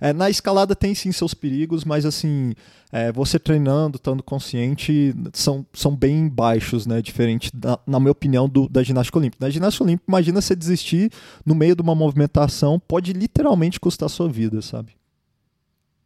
[0.00, 2.54] É, na escalada tem sim seus perigos, mas assim,
[2.92, 7.02] é, você treinando, estando consciente, são, são bem baixos, né?
[7.02, 9.44] Diferente, da- na minha opinião, do- da ginástica olímpica.
[9.44, 11.10] Na ginástica olímpica, imagina você desistir
[11.44, 14.92] no meio de uma movimentação, pode literalmente custar a sua vida, sabe?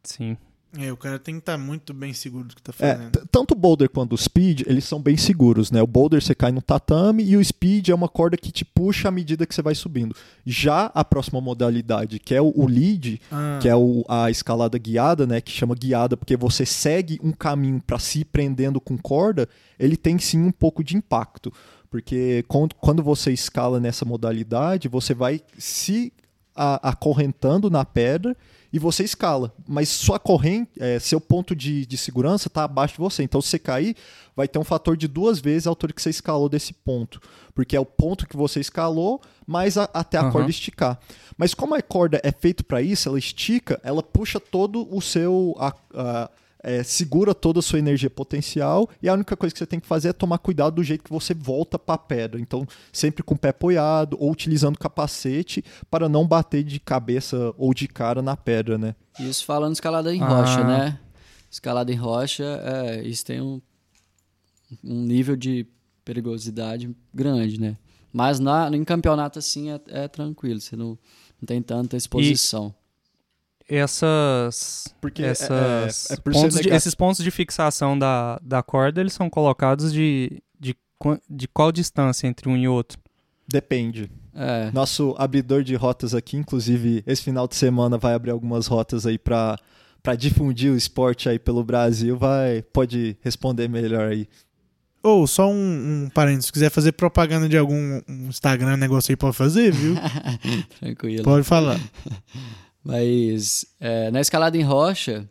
[0.03, 0.37] Sim.
[0.75, 3.11] É, o cara tem que estar muito bem seguro do que tá É, fazendo.
[3.11, 5.79] t- tanto o boulder quanto o speed, eles são bem seguros, né?
[5.83, 9.07] O boulder você cai no tatame e o speed é uma corda que te puxa
[9.09, 10.15] à medida que você vai subindo.
[10.43, 14.75] Já a próxima modalidade, que é o, o lead, Ah, que é o- a escalada
[14.79, 15.39] guiada, né?
[15.41, 19.95] Que chama guiada porque você segue um caminho para se ir prendendo com corda, ele
[19.95, 21.53] tem sim um pouco de impacto.
[21.87, 26.11] Porque quando, quando você escala nessa modalidade, você vai se
[26.55, 28.35] a- acorrentando na pedra
[28.73, 29.53] e você escala.
[29.67, 33.21] Mas sua corrente, é, seu ponto de, de segurança está abaixo de você.
[33.21, 33.95] Então, se você cair,
[34.35, 37.21] vai ter um fator de duas vezes a altura que você escalou desse ponto.
[37.53, 40.31] Porque é o ponto que você escalou, mais a- até a Aham.
[40.31, 40.99] corda esticar.
[41.37, 45.55] Mas como a corda é feita para isso, ela estica, ela puxa todo o seu.
[45.59, 46.29] a- a-
[46.63, 49.85] é, segura toda a sua energia potencial e a única coisa que você tem que
[49.85, 52.39] fazer é tomar cuidado do jeito que você volta para a pedra.
[52.39, 57.73] Então, sempre com o pé apoiado ou utilizando capacete para não bater de cabeça ou
[57.73, 58.95] de cara na pedra, né?
[59.19, 60.27] Isso falando escalada em Ah.
[60.27, 60.99] rocha, né?
[61.51, 63.61] Escalada em rocha, é, isso tem um,
[64.83, 65.67] um nível de
[66.05, 67.77] perigosidade grande, né?
[68.11, 70.89] Mas na, em campeonato assim é, é tranquilo, você não,
[71.41, 72.73] não tem tanta exposição.
[73.69, 78.39] Essas, Porque é- essas é- é por ser pontos de- esses pontos de fixação da,
[78.41, 80.75] da corda, eles são colocados de, de,
[81.29, 82.99] de qual distância entre um e outro?
[83.47, 84.09] Depende.
[84.35, 89.05] É, Nosso abridor de rotas aqui, inclusive, esse final de semana vai abrir algumas rotas
[89.05, 89.57] aí para
[90.01, 94.27] para difundir o esporte aí pelo Brasil, vai pode responder melhor aí.
[95.01, 99.15] Ou só um, um parênteses, se quiser fazer propaganda de algum um Instagram, negócio aí,
[99.15, 99.95] pode fazer, viu?
[100.79, 101.23] tranquilo.
[101.23, 101.79] pode falar.
[102.83, 105.29] Mas é, na escalada em rocha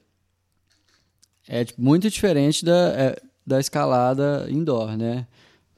[1.46, 5.26] é tipo, muito diferente da, é, da escalada indoor, né?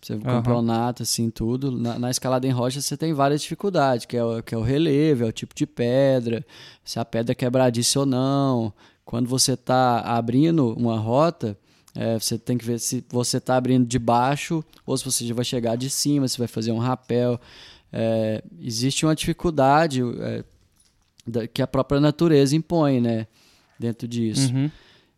[0.01, 0.23] Você Aham.
[0.23, 1.73] campeonato, assim, tudo.
[1.73, 4.63] Na, na escalada em rocha você tem várias dificuldades, que é, o, que é o
[4.63, 6.45] relevo, é o tipo de pedra,
[6.85, 8.73] se a pedra é quebradiça ou não.
[9.05, 11.59] Quando você está abrindo uma rota,
[11.95, 15.35] é, você tem que ver se você está abrindo de baixo ou se você já
[15.35, 17.41] vai chegar de cima, se vai fazer um rapel.
[17.93, 20.45] É, existe uma dificuldade é,
[21.27, 23.27] da- que a própria natureza impõe, né?
[23.79, 24.53] Dentro disso.
[24.55, 24.71] Uhum.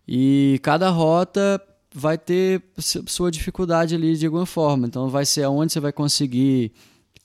[0.08, 1.60] E cada rota
[1.94, 4.86] vai ter su- sua dificuldade ali de alguma forma.
[4.86, 6.72] Então vai ser aonde você vai conseguir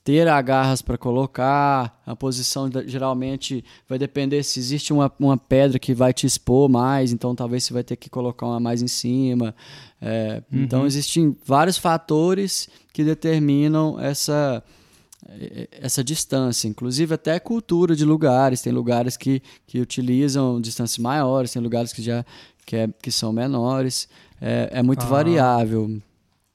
[0.04, 5.94] ter agarras para colocar, a posição geralmente vai depender se existe uma, uma pedra que
[5.94, 9.54] vai te expor mais, então talvez você vai ter que colocar uma mais em cima.
[10.02, 14.64] É, Então existem vários fatores que determinam essa
[15.72, 21.62] essa distância, inclusive até cultura de lugares, tem lugares que, que utilizam distâncias maiores, tem
[21.62, 22.26] lugares que já
[22.66, 24.08] que, é, que são menores,
[24.40, 25.08] é, é muito Ah.
[25.10, 26.00] variável.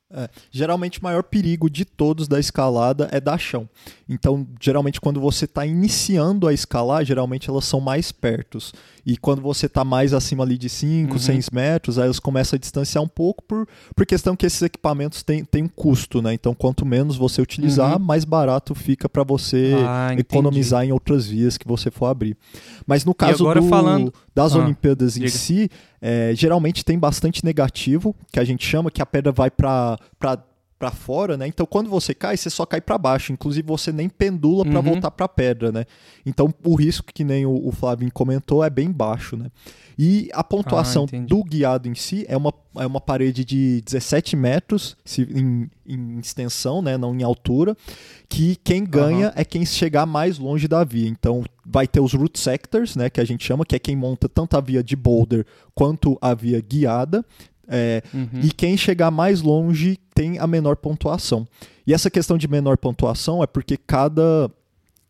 [0.08, 3.68] É, geralmente o maior perigo de todos da escalada é dar chão.
[4.08, 8.72] Então, geralmente quando você está iniciando a escalar, geralmente elas são mais pertos.
[9.04, 11.18] E quando você está mais acima ali de 5, uhum.
[11.18, 15.24] 6 metros, aí elas começam a distanciar um pouco por, por questão que esses equipamentos
[15.24, 16.32] têm, têm um custo, né?
[16.32, 18.04] Então, quanto menos você utilizar, uhum.
[18.04, 22.36] mais barato fica para você ah, economizar em outras vias que você for abrir.
[22.86, 24.14] Mas no caso do, falando...
[24.32, 25.26] das ah, Olimpíadas diga.
[25.26, 29.50] em si, é, geralmente tem bastante negativo, que a gente chama que a pedra vai
[29.50, 29.98] para
[30.78, 31.46] para fora, né?
[31.46, 33.32] Então quando você cai, você só cai para baixo.
[33.32, 34.82] Inclusive você nem pendula para uhum.
[34.82, 35.84] voltar para a pedra, né?
[36.24, 37.72] Então o risco que nem o, o
[38.12, 39.50] comentou é bem baixo, né?
[39.98, 44.36] E a pontuação ah, do guiado em si é uma, é uma parede de 17
[44.36, 46.98] metros se, em, em extensão, né?
[46.98, 47.74] Não em altura.
[48.28, 49.32] Que quem ganha uhum.
[49.34, 51.08] é quem chegar mais longe da via.
[51.08, 53.08] Então vai ter os root sectors, né?
[53.08, 56.34] Que a gente chama, que é quem monta tanto a via de boulder quanto a
[56.34, 57.24] via guiada.
[57.68, 58.40] É, uhum.
[58.42, 61.46] E quem chegar mais longe tem a menor pontuação.
[61.86, 64.50] E essa questão de menor pontuação é porque cada,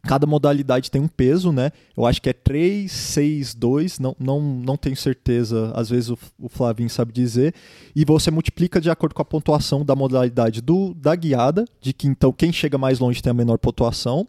[0.02, 1.70] cada modalidade tem um peso, né?
[1.96, 6.18] Eu acho que é 3, 6, 2, não, não, não tenho certeza, às vezes o,
[6.38, 7.54] o Flavinho sabe dizer.
[7.94, 12.06] E você multiplica de acordo com a pontuação da modalidade do, da guiada, de que
[12.06, 14.26] então quem chega mais longe tem a menor pontuação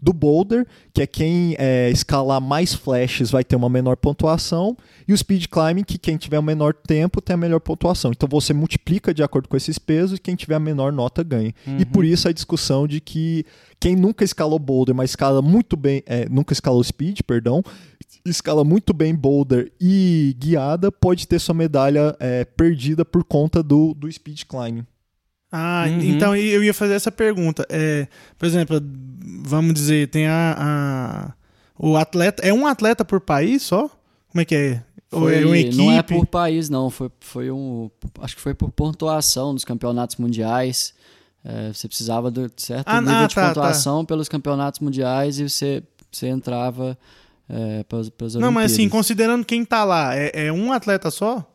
[0.00, 4.76] do boulder, que é quem é, escalar mais flashes vai ter uma menor pontuação,
[5.06, 8.10] e o speed climbing, que quem tiver o menor tempo tem a melhor pontuação.
[8.10, 11.52] Então você multiplica de acordo com esses pesos e quem tiver a menor nota ganha.
[11.66, 11.78] Uhum.
[11.78, 13.44] E por isso a discussão de que
[13.80, 17.62] quem nunca escalou boulder, mas escala muito bem, é, nunca escalou speed, perdão,
[18.24, 23.94] escala muito bem boulder e guiada, pode ter sua medalha é, perdida por conta do,
[23.94, 24.84] do speed climbing.
[25.50, 26.00] Ah, uhum.
[26.02, 27.66] então eu ia fazer essa pergunta.
[27.70, 28.06] É,
[28.38, 28.80] por exemplo,
[29.42, 31.32] vamos dizer, tem a, a,
[31.78, 32.42] o atleta.
[32.46, 33.90] É um atleta por país só?
[34.30, 34.82] Como é que é?
[35.10, 35.76] Foi, Ou é uma equipe?
[35.76, 36.90] Não é por país, não.
[36.90, 37.90] Foi, foi um.
[38.20, 40.92] Acho que foi por pontuação dos campeonatos mundiais.
[41.42, 43.48] É, você precisava de certo ah, nível ah, de tá, tá.
[43.48, 44.08] pontuação tá.
[44.08, 45.82] pelos campeonatos mundiais e você,
[46.12, 46.98] você entrava
[47.48, 51.48] é, para as Não, mas assim, considerando quem tá lá, é, é um atleta só?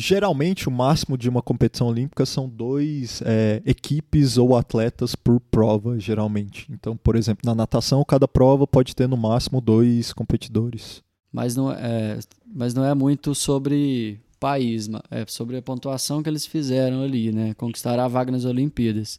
[0.00, 5.98] Geralmente, o máximo de uma competição olímpica são dois é, equipes ou atletas por prova,
[5.98, 6.68] geralmente.
[6.70, 11.02] Então, por exemplo, na natação, cada prova pode ter no máximo dois competidores.
[11.32, 16.46] Mas não é, mas não é muito sobre país, é sobre a pontuação que eles
[16.46, 17.52] fizeram ali, né?
[17.54, 19.18] Conquistar a vaga nas Olimpíadas.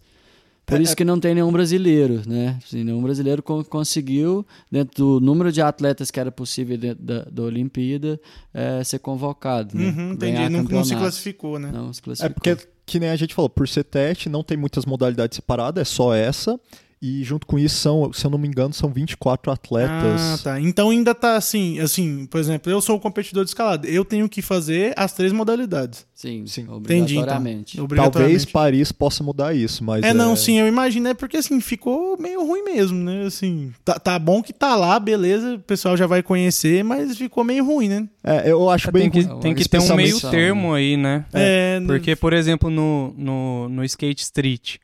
[0.70, 2.60] Por é, isso é que não tem nenhum brasileiro, né?
[2.64, 7.24] Assim, nenhum brasileiro co conseguiu, dentro do número de atletas que era possível dentro da,
[7.24, 8.20] da Olimpíada,
[8.54, 9.76] é, ser convocado.
[9.76, 9.90] Né?
[9.90, 10.50] Uhum, entendi.
[10.50, 11.72] Não, não, se classificou, né?
[11.74, 12.32] Não se classificou.
[12.32, 15.82] É porque, que nem a gente falou, por ser teste, não tem muitas modalidades separadas,
[15.82, 16.60] é só essa.
[17.02, 20.22] E junto com isso são, se eu não me engano, são 24 atletas.
[20.22, 20.60] Ah, tá.
[20.60, 24.28] Então ainda tá assim, assim, por exemplo, eu sou o competidor de escalada, eu tenho
[24.28, 26.06] que fazer as três modalidades.
[26.14, 26.68] Sim, sim.
[26.68, 27.80] Obrigatoriamente.
[27.80, 28.12] Entendi, então.
[28.12, 30.04] Talvez Paris possa mudar isso, mas.
[30.04, 33.24] É, é, não, sim, eu imagino, é porque assim, ficou meio ruim mesmo, né?
[33.24, 37.46] Assim, tá, tá bom que tá lá, beleza, o pessoal já vai conhecer, mas ficou
[37.46, 38.10] meio ruim, né?
[38.22, 41.24] É, eu acho bem Tem que, tem que ter um meio termo aí, né?
[41.34, 44.76] É, é porque, por exemplo, no, no, no Skate Street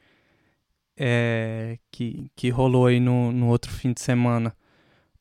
[0.98, 4.54] é, que, que rolou aí no, no outro fim de semana.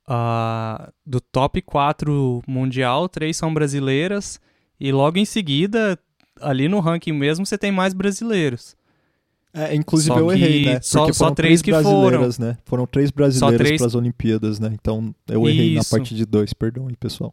[0.07, 4.41] Uh, do top 4 mundial, três são brasileiras.
[4.79, 5.99] E logo em seguida,
[6.41, 8.77] ali no ranking mesmo, você tem mais brasileiros.
[9.57, 10.73] É, inclusive só eu errei, né?
[10.73, 12.29] Porque só, só três, que foram.
[12.41, 12.59] Né?
[12.65, 13.81] Foram três brasileiras três...
[13.81, 14.71] para as Olimpíadas, né?
[14.75, 15.95] Então eu errei Isso.
[15.95, 17.33] na parte de dois, perdão aí, pessoal.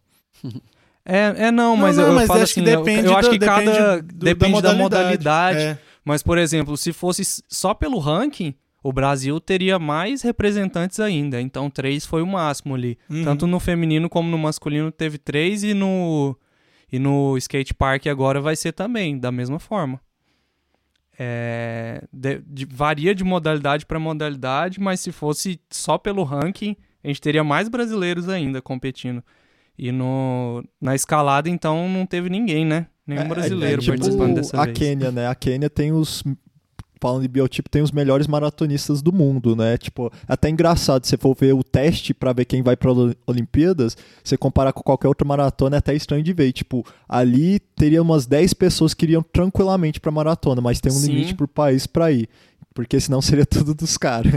[1.03, 4.01] É, é não, mas não, não, eu, mas falo assim, eu, eu, acho que cada
[4.01, 4.77] do, depende da modalidade.
[4.77, 5.79] Da modalidade é.
[6.03, 11.39] Mas, por exemplo, se fosse só pelo ranking, o Brasil teria mais representantes ainda.
[11.39, 12.97] Então, três foi o máximo ali.
[13.09, 13.23] Uhum.
[13.23, 16.35] Tanto no feminino como no masculino teve três e no,
[16.91, 20.01] e no skate park agora vai ser também, da mesma forma.
[21.19, 27.07] É, de, de, varia de modalidade para modalidade, mas se fosse só pelo ranking, a
[27.07, 29.23] gente teria mais brasileiros ainda competindo.
[29.77, 32.87] E no, na escalada, então, não teve ninguém, né?
[33.05, 34.77] Nenhum é, brasileiro é, é tipo participando dessa a vez.
[34.77, 35.27] A Quênia, né?
[35.27, 36.23] A Quênia tem os
[37.01, 39.75] falando de biotipo, tem os melhores maratonistas do mundo, né?
[39.75, 42.91] Tipo, até engraçado, se for ver o teste para ver quem vai para
[43.25, 46.53] Olimpíadas, você comparar com qualquer outra maratona, é até estranho de ver.
[46.53, 51.13] Tipo, ali teria umas 10 pessoas que iriam tranquilamente para maratona, mas tem um Sim.
[51.13, 52.29] limite por país para ir,
[52.71, 54.31] porque senão seria tudo dos caras.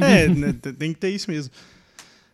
[0.00, 1.50] é, né, tem que ter isso mesmo.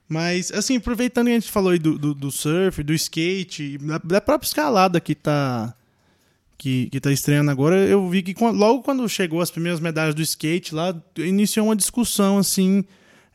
[0.09, 3.98] Mas, assim, aproveitando que a gente falou aí do, do, do surf, do skate, da,
[3.98, 5.74] da própria escalada que tá
[6.59, 10.14] que, que tá estreando agora, eu vi que quando, logo quando chegou as primeiras medalhas
[10.14, 12.84] do skate lá, iniciou uma discussão assim.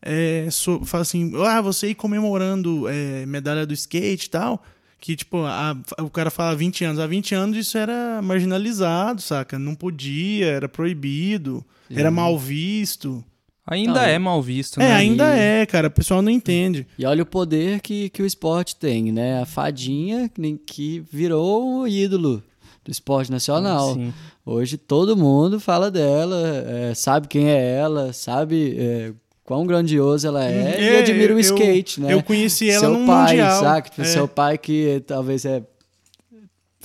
[0.02, 4.64] É, so, fala assim, ah, você ir comemorando é, medalha do skate e tal.
[5.00, 7.00] Que, tipo, a- o cara fala 20 anos.
[7.00, 9.60] Há 20 anos isso era marginalizado, saca?
[9.60, 11.66] Não podia, era proibido,
[12.00, 13.24] era mal visto.
[13.70, 14.96] Ainda Não, é mal visto, É, né?
[14.96, 15.88] ainda é, cara.
[15.90, 16.88] O pessoal não entende.
[16.98, 19.42] E olha o poder que, que o esporte tem, né?
[19.42, 22.42] A fadinha que nem- que virou o ídolo
[22.86, 23.94] do esporte nacional.
[23.96, 24.14] Sim.
[24.46, 29.12] Hoje todo mundo fala dela, é, sabe quem é ela, sabe é,
[29.44, 32.14] quão grandioso ela é, e É, admira o eu- skate, né?
[32.14, 33.60] Eu conheci ela seu num pai, mundial.
[33.62, 33.90] saca?
[33.90, 34.06] Tipo, É.
[34.06, 35.62] Seu pai que talvez é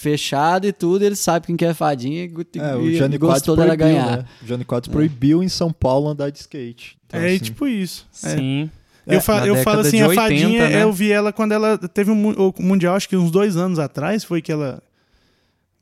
[0.02, 3.38] fechado e tudo, ele sabe quem que é fadinha e, É, o e Jânio Quadros
[3.38, 4.16] gostou dela proibiu, ganhar.
[4.18, 4.24] né?
[4.42, 6.98] O Jânio Quadros proibiu em São Paulo andar de skate.
[7.06, 8.06] Então, É, assim, tipo isso.
[8.24, 8.36] É.
[8.36, 8.70] Sim.
[9.06, 10.82] Eu, fa- na eu falo assim, de a 80, fadinha, né?
[10.82, 14.22] eu vi ela quando ela teve um o mundial, acho que uns dois anos atrás,
[14.24, 14.82] foi que ela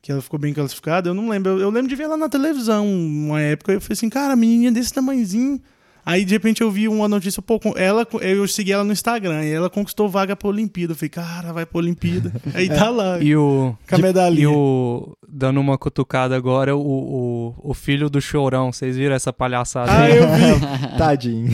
[0.02, 1.10] que ela ficou bem classificada.
[1.10, 1.52] Eu não lembro.
[1.52, 3.72] Eu, eu lembro de ver ela na televisão uma época.
[3.72, 5.60] Eu falei assim, cara, a menininha desse tamanhozinho.
[6.04, 9.52] Aí, de repente, eu vi uma notícia, pô, ela, eu segui ela no Instagram e
[9.52, 10.92] ela conquistou vaga pra Olimpíada.
[10.92, 12.32] Eu falei, cara, vai pra Olimpíada.
[12.54, 13.76] Aí tá lá, E o.
[13.88, 14.44] com a medalhinha.
[14.44, 15.16] E o.
[15.32, 18.72] Dando uma cutucada agora, o, o, o filho do chorão.
[18.72, 20.16] Vocês viram essa palhaçada Ah, aí?
[20.16, 20.60] eu vi.
[20.98, 21.48] Tadinho.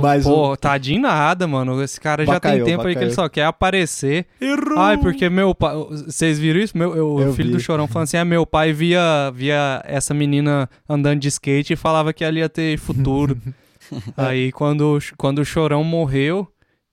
[0.00, 1.82] Mas o- Pô, tadinho nada, mano.
[1.82, 3.24] Esse cara já Bacaiou, tem tempo aí que ele bacaiou.
[3.24, 4.26] só quer aparecer.
[4.40, 4.78] Errou.
[4.78, 5.74] Ai, porque meu pai.
[6.06, 6.76] Vocês viram isso?
[6.76, 7.54] Meu, eu- Eu o filho vi.
[7.56, 11.76] do chorão falando assim: ah, meu pai via, via essa menina andando de skate e
[11.76, 13.36] falava que ela ia ter futuro.
[14.16, 16.48] Aí quando, quando o chorão morreu.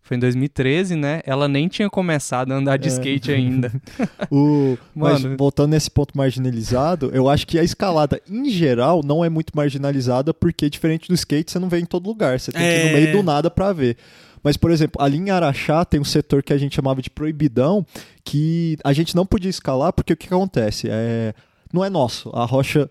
[0.05, 1.21] Foi em 2013, né?
[1.25, 2.91] Ela nem tinha começado a andar de É.
[2.91, 3.71] skate ainda.
[4.29, 5.37] O, mas Mano.
[5.37, 10.33] voltando nesse ponto marginalizado, eu acho que a escalada em geral não é muito marginalizada
[10.33, 12.85] porque diferente do skate você não vê em todo lugar, você tem que ir É.
[12.87, 13.95] no meio do nada pra ver.
[14.43, 17.85] Mas, por exemplo, ali em Araxá tem um setor que a gente chamava de proibidão,
[18.25, 20.87] que a gente não podia escalar porque o que acontece?
[20.91, 21.33] É,
[21.73, 22.29] não é nosso.
[22.33, 22.87] A rocha,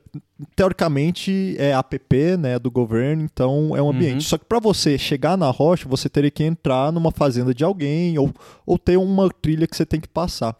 [0.56, 4.14] teoricamente, é APP, né, do governo, então é um ambiente.
[4.14, 4.20] Uhum.
[4.22, 8.18] Só que para você chegar na rocha, você teria que entrar numa fazenda de alguém
[8.18, 8.34] ou,
[8.66, 10.56] ou ter uma trilha que você tem que passar.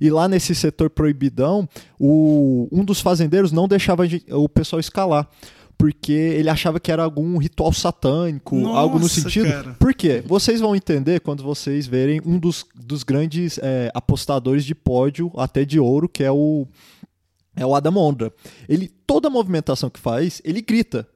[0.00, 5.28] E lá nesse setor proibidão, o, um dos fazendeiros não deixava o pessoal escalar.
[5.78, 9.46] Porque ele achava que era algum ritual satânico, algo no Nossa, sentido.
[9.46, 9.76] cara.
[9.78, 10.24] Por quê?
[10.24, 15.66] Vocês vão entender quando vocês verem um dos, dos grandes é, apostadores de pódio, até
[15.66, 16.66] de ouro, que é o,
[17.56, 18.32] é o Adam Ondra.
[18.68, 21.08] Ele, toda a movimentação que faz, ele grita.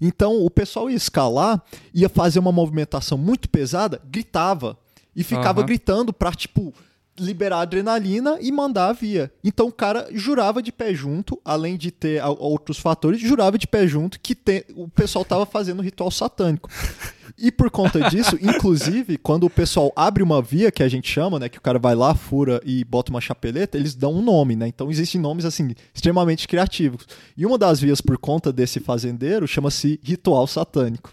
[0.00, 1.62] Então o pessoal ia escalar,
[1.92, 4.78] ia fazer uma movimentação muito pesada, gritava.
[5.14, 5.66] E ficava Aham.
[5.66, 6.72] gritando pra, tipo,
[7.18, 9.32] liberar adrenalina e mandar a via.
[9.42, 13.86] Então o cara jurava de pé junto, além de ter outros fatores, jurava de pé
[13.88, 16.70] junto que te- o pessoal tava fazendo ritual satânico.
[17.38, 21.38] E por conta disso, inclusive, quando o pessoal abre uma via, que a gente chama,
[21.38, 24.56] né, que o cara vai lá, fura e bota uma chapeleta, eles dão um nome,
[24.56, 24.66] né?
[24.66, 27.06] Então existem nomes assim extremamente criativos.
[27.36, 31.12] E uma das vias por conta desse fazendeiro chama-se ritual satânico.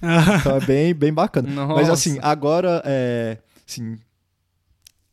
[0.40, 1.48] Então é bem, bem bacana.
[1.48, 1.92] Mas Nossa.
[1.92, 3.38] assim, agora é.
[3.66, 3.96] Assim,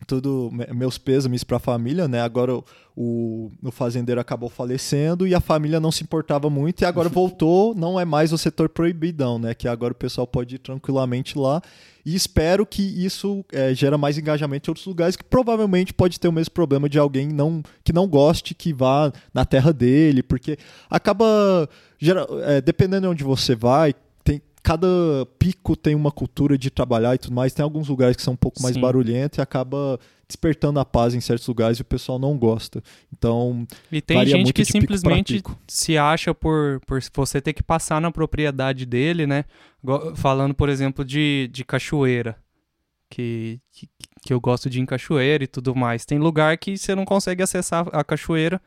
[0.05, 0.49] tudo.
[0.51, 2.21] me- Meus pêsames pra família, né?
[2.21, 2.63] Agora o,
[2.95, 7.99] o, fazendeiro acabou falecendo e a família não se importava muito e agora voltou, não
[7.99, 9.53] é mais o setor proibidão, né?
[9.53, 11.61] Que agora o pessoal pode ir tranquilamente lá.
[12.05, 16.27] E espero que isso é, gera mais engajamento em outros lugares, que provavelmente pode ter
[16.27, 20.57] o mesmo problema de alguém não, que não goste que vá na terra dele, porque
[20.89, 21.25] acaba.
[21.97, 23.95] gera- é, dependendo de onde você vai,
[24.63, 24.87] cada
[25.37, 27.53] pico tem uma cultura de trabalhar e tudo mais.
[27.53, 31.19] Tem alguns lugares que são um pouco mais barulhentos e acaba despertando a paz em
[31.19, 32.81] certos lugares e o pessoal não gosta.
[33.11, 35.59] Então, E tem Varia gente muito que pico simplesmente pico.
[35.67, 39.43] se acha por, por você ter que passar na propriedade dele, né?
[40.15, 42.37] Falando, por exemplo, de, de cachoeira.
[43.09, 43.87] Que, que,
[44.25, 46.05] que eu gosto de ir em cachoeira e tudo mais.
[46.05, 48.59] Tem lugar que você não consegue acessar a cachoeira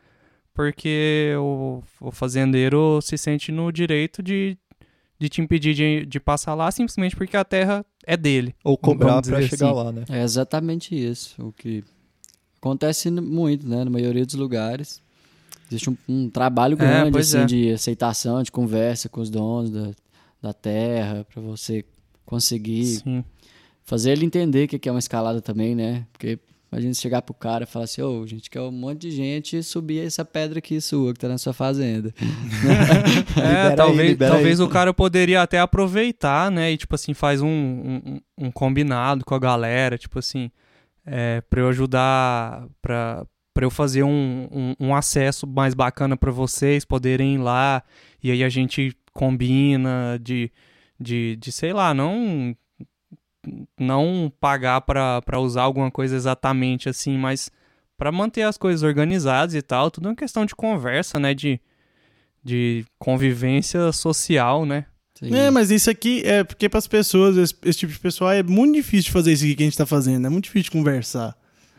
[0.55, 4.57] porque o, o fazendeiro se sente no direito de,
[5.19, 8.55] de te impedir de, de passar lá simplesmente porque a terra é dele.
[8.63, 9.77] ou cobrar dizer chegar assim.
[9.77, 10.05] lá, né?
[10.09, 11.35] É exatamente isso.
[11.45, 11.83] O que
[12.59, 13.85] acontece muito, né?
[13.85, 15.03] Na maioria dos lugares.
[15.69, 17.47] Existe um, um trabalho grande, pois assim, é.
[17.47, 19.91] de aceitação, de conversa com os donos da,
[20.41, 21.85] da terra, para você
[22.25, 23.25] conseguir Sim.
[23.85, 26.07] fazer ele entender que é uma escalada também, né?
[26.13, 26.39] Porque
[26.77, 29.11] imagina você chegar pro cara e falar assim, ô, a gente quer um monte de
[29.11, 32.15] gente subir essa pedra aqui sua, que tá na sua fazenda.
[33.37, 34.67] É, Libera aí, talvez, talvez aí.
[34.67, 36.73] o cara poderia até aproveitar, né?
[36.73, 40.51] E, tipo assim, faz um, um, um combinado com a galera, tipo assim,
[41.05, 46.31] é, pra eu ajudar, pra, pra eu fazer um, um, um acesso mais bacana pra
[46.31, 47.83] vocês poderem ir lá,
[48.23, 50.51] e aí a gente combina de,
[51.01, 52.55] de, de sei lá, não
[53.79, 57.51] não pagar pra pra usar alguma coisa exatamente assim, mas
[57.97, 61.35] pra manter as coisas organizadas e tal, tudo é uma questão de conversa, né?
[61.35, 61.61] De,
[62.45, 64.87] de convivência social, né?
[65.19, 65.35] Sim.
[65.35, 68.43] É, mas isso aqui é porque para as pessoas, esse, esse tipo de pessoal, é
[68.43, 70.27] muito difícil de fazer isso aqui que a gente tá fazendo.
[70.27, 71.35] É muito difícil de conversar.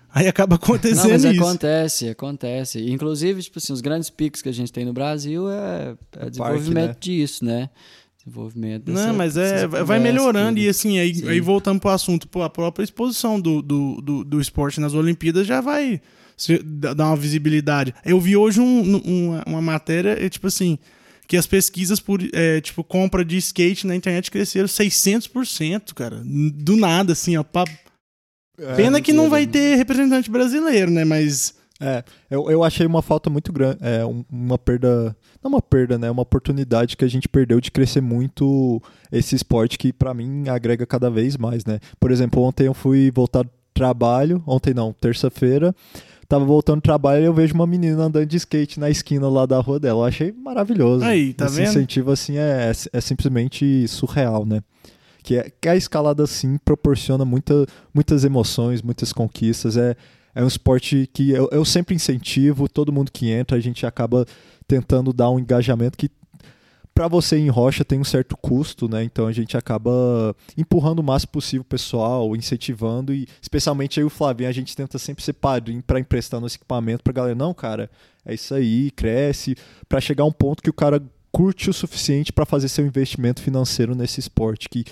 [0.09, 1.43] Aí acaba acontecendo Não, mas isso.
[1.43, 2.89] acontece, acontece.
[2.89, 6.93] Inclusive, tipo assim, os grandes picos que a gente tem no Brasil é, é desenvolvimento
[6.93, 6.95] né?
[6.99, 7.69] disso, né?
[8.27, 10.59] Desenvolvimento dessa, Não, mas é, vai melhorando tudo.
[10.65, 11.29] e assim, aí, Sim.
[11.29, 15.47] aí voltando pro assunto, pô, a própria exposição do, do, do, do esporte nas Olimpíadas
[15.47, 16.01] já vai
[16.35, 17.93] se- dar uma visibilidade.
[18.05, 20.77] Eu vi hoje um- uma, uma matéria, é, tipo assim,
[21.27, 26.21] que as pesquisas por, é, tipo, compra de skate na internet cresceram 600%, cara.
[26.25, 27.43] Do nada, assim, ó.
[27.43, 27.65] pa-
[28.75, 31.05] Pena que não vai ter representante brasileiro, né?
[31.05, 35.61] Mas É, eu, eu achei uma falta muito grande, é, um- uma perda, não uma
[35.61, 40.11] perda, né, uma oportunidade que a gente perdeu de crescer muito esse esporte que pra
[40.13, 41.79] mim agrega cada vez mais, né.
[41.99, 45.75] Por exemplo, ontem eu fui voltar do trabalho, ontem não, terça-feira,
[46.27, 49.45] tava voltando do trabalho e eu vejo uma menina andando de skate na esquina lá
[49.45, 51.05] da rua dela, eu achei maravilhoso.
[51.05, 51.69] Aí, tá Esse vendo?
[51.69, 54.61] incentivo, assim, é, é simplesmente surreal, né.
[55.23, 59.95] Que, é, que a escalada, assim, proporciona muita, muitas emoções, muitas conquistas, é,
[60.39, 64.25] é um esporte que eu, eu sempre incentivo, todo mundo que entra, a gente acaba
[64.67, 66.09] tentando dar um engajamento que
[66.93, 69.03] para você ir em rocha tem um certo custo, né?
[69.03, 74.09] Então a gente acaba empurrando o máximo possível o pessoal, incentivando e especialmente aí o
[74.09, 77.89] Flavinho, a gente tenta sempre ser padrinho para emprestar nosso equipamento pra galera, não, cara,
[78.25, 79.55] é isso aí, cresce,
[79.87, 83.41] para chegar a um ponto que o cara curte o suficiente para fazer seu investimento
[83.43, 84.91] financeiro nesse esporte que É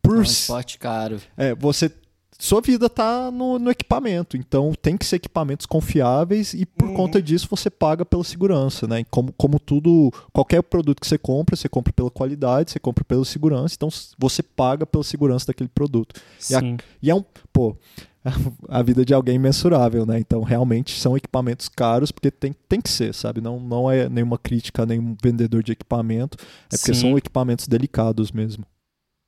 [0.00, 1.20] por um s- esporte caro.
[1.36, 1.90] é, você.
[2.38, 6.94] Sua vida tá no, no equipamento, então tem que ser equipamentos confiáveis e por Uhum.
[6.94, 9.00] conta disso você paga pela segurança, né?
[9.00, 13.04] E como, como tudo, qualquer produto que você compra, você compra pela qualidade, você compra
[13.04, 16.20] pela segurança, então você paga pela segurança daquele produto.
[16.50, 16.76] E a- Sim.
[17.00, 17.76] E é um, pô,
[18.68, 20.18] a vida de alguém é mensurável, né?
[20.18, 23.40] Então realmente são equipamentos caros porque tem, tem que ser, sabe?
[23.40, 26.36] Não, não é nenhuma crítica a nenhum vendedor de equipamento,
[26.72, 27.00] é porque Sim.
[27.00, 28.64] são equipamentos delicados mesmo.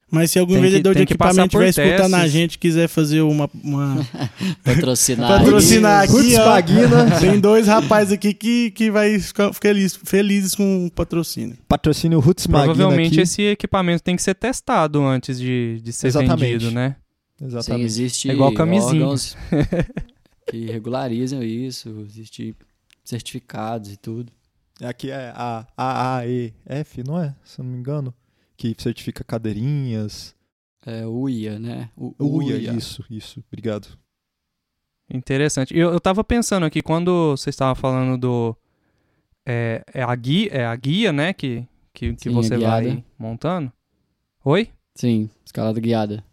[0.09, 3.22] Mas se algum Tem que- vendedor de equipamento estiver escutando a gente e quiser fazer
[3.22, 3.50] uma.
[3.64, 4.07] uma
[4.62, 5.40] Patrocinar.
[5.40, 6.44] patrocinar aqui, Roots ó.
[6.44, 7.11] Bagina.
[7.20, 11.57] Tem dois rapazes aqui que, que vai ficar feliz, felizes com o patrocínio.
[11.68, 13.20] Patrocínio Roots Magina Provavelmente aqui.
[13.22, 16.52] esse equipamento tem que ser testado antes de, de ser Exatamente.
[16.52, 16.94] vendido, né?
[17.38, 17.84] Sim, Exatamente.
[17.86, 19.07] existe É igual camisinha.
[20.48, 22.54] que regularizam isso, existe
[23.04, 24.30] certificados e tudo.
[24.82, 27.34] Aqui é a AAEF, não é?
[27.44, 28.14] Se eu não me engano.
[28.57, 30.34] Que certifica cadeirinhas.
[30.84, 31.90] É UIA, né?
[31.96, 33.42] O, Uia, isso, isso.
[33.48, 33.88] Obrigado.
[35.12, 35.76] Interessante.
[35.76, 38.57] Eu, eu tava pensando aqui, quando você estava falando do.
[39.44, 41.32] É, é, a, guia, é a guia, né?
[41.32, 43.72] Que, que, que Sim, você vai montando.
[44.44, 44.70] Oi?
[44.94, 46.24] Sim, escalada guiada.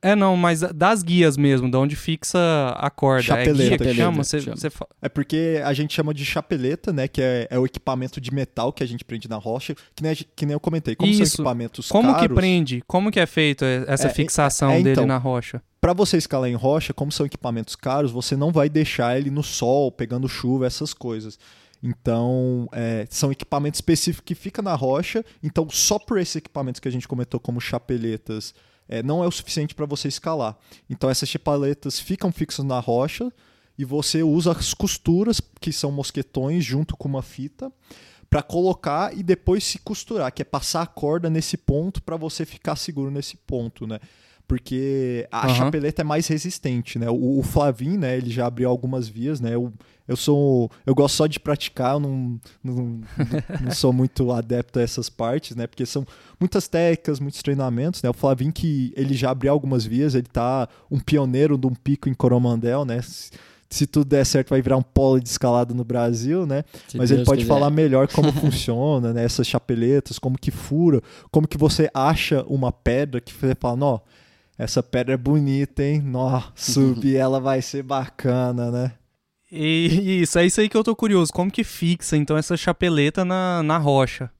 [0.00, 2.38] É, não, mas das guias mesmo, de onde fixa
[2.76, 3.22] a corda.
[3.22, 3.74] Chapeleta.
[3.74, 4.24] É guia que chama?
[4.24, 4.56] Você, chama.
[4.56, 7.06] você fa- É porque a gente chama de chapeleta, né?
[7.06, 9.74] Que é, é o equipamento de metal que a gente prende na rocha.
[9.94, 10.96] Que nem, que nem eu comentei.
[10.96, 11.34] Como são Isso.
[11.36, 12.82] equipamentos Como que caros, prende?
[12.86, 15.06] Como que é feito essa É, fixação é, dele então.
[15.06, 15.62] na rocha?
[15.80, 19.42] Pra você escalar em rocha, como são equipamentos caros, você não vai deixar ele no
[19.42, 21.38] sol, pegando chuva, essas coisas.
[21.82, 25.24] Então, é, são equipamentos específicos que ficam na rocha.
[25.42, 28.54] Então, só por esses equipamentos que a gente comentou como chapeletas,
[28.92, 30.54] é, não é o suficiente para você escalar.
[30.90, 33.32] Então, essas chapeletas ficam fixas na rocha
[33.78, 37.72] e você usa as costuras, que são mosquetões, junto com uma fita,
[38.28, 42.44] para colocar e depois se costurar, que é passar a corda nesse ponto para você
[42.44, 43.98] ficar seguro nesse ponto, né?
[44.46, 45.54] Porque a Aham.
[45.54, 47.08] chapeleta é mais resistente, né?
[47.08, 48.16] O, o Flavin, né?
[48.16, 49.54] Ele já abriu algumas vias, né?
[49.54, 49.72] Eu,
[50.06, 53.00] eu sou, eu gosto só de praticar, eu não, não,
[53.60, 55.66] não sou muito adepto a essas partes, né?
[55.66, 56.04] Porque são
[56.38, 58.10] muitas técnicas, muitos treinamentos, né?
[58.10, 62.08] O Flavin que ele já abriu algumas vias, ele tá um pioneiro de um pico
[62.08, 63.00] em Coromandel, né?
[63.00, 63.30] Se,
[63.70, 66.62] se tudo der certo, vai virar um polo de escalada no Brasil, né?
[66.88, 67.54] se Mas ele Deus pode quiser.
[67.54, 69.24] falar melhor como funciona, né?
[69.24, 73.98] Essas chapeletas, como que fura, como que você acha uma pedra que você fala, nó,
[74.62, 76.00] essa pedra é bonita, hein?
[76.00, 78.92] Nó, subir ela vai ser bacana, né?
[79.50, 81.32] E isso, é isso aí que eu tô curioso.
[81.32, 84.30] Como que fixa, então, essa chapeleta na, na rocha?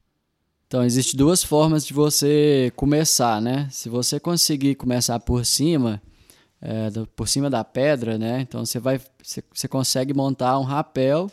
[0.67, 3.67] Então, existe duas formas de você começar, né?
[3.69, 6.01] Se você conseguir começar por cima,
[6.59, 8.41] é, do- por cima da pedra, né?
[8.41, 11.29] Então, você vai, você, você consegue montar um rapel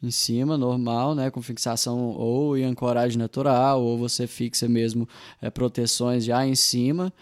[0.00, 1.30] em cima, normal, né?
[1.32, 5.08] Com fixação ou em ancoragem natural, ou você fixa mesmo
[5.42, 7.12] é, proteções já em cima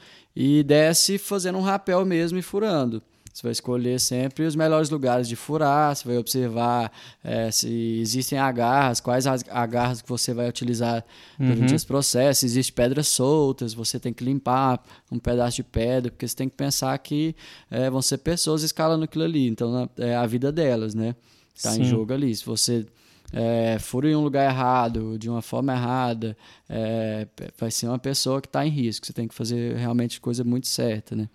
[0.40, 3.02] e desce fazendo um rapel mesmo e furando.
[3.34, 6.92] Você vai escolher sempre os melhores lugares de furar, você vai observar
[7.24, 7.68] é, se
[8.00, 11.04] existem agarras, quais as agarras que você vai utilizar
[11.38, 11.74] durante Uhum.
[11.74, 12.44] esse processo.
[12.44, 14.80] Existem pedras soltas, você tem que limpar
[15.10, 17.34] um pedaço de pedra, porque você tem que pensar que
[17.68, 21.16] é, vão ser pessoas escalando aquilo ali, então é a vida delas, né?
[21.60, 22.34] Tá em jogo ali.
[22.34, 22.86] Se você
[23.32, 26.36] é, fura em um lugar errado, de uma forma errada,
[26.68, 27.26] é,
[27.58, 29.06] vai ser uma pessoa que está em risco.
[29.06, 31.28] Você tem que fazer realmente coisa muito certa, né?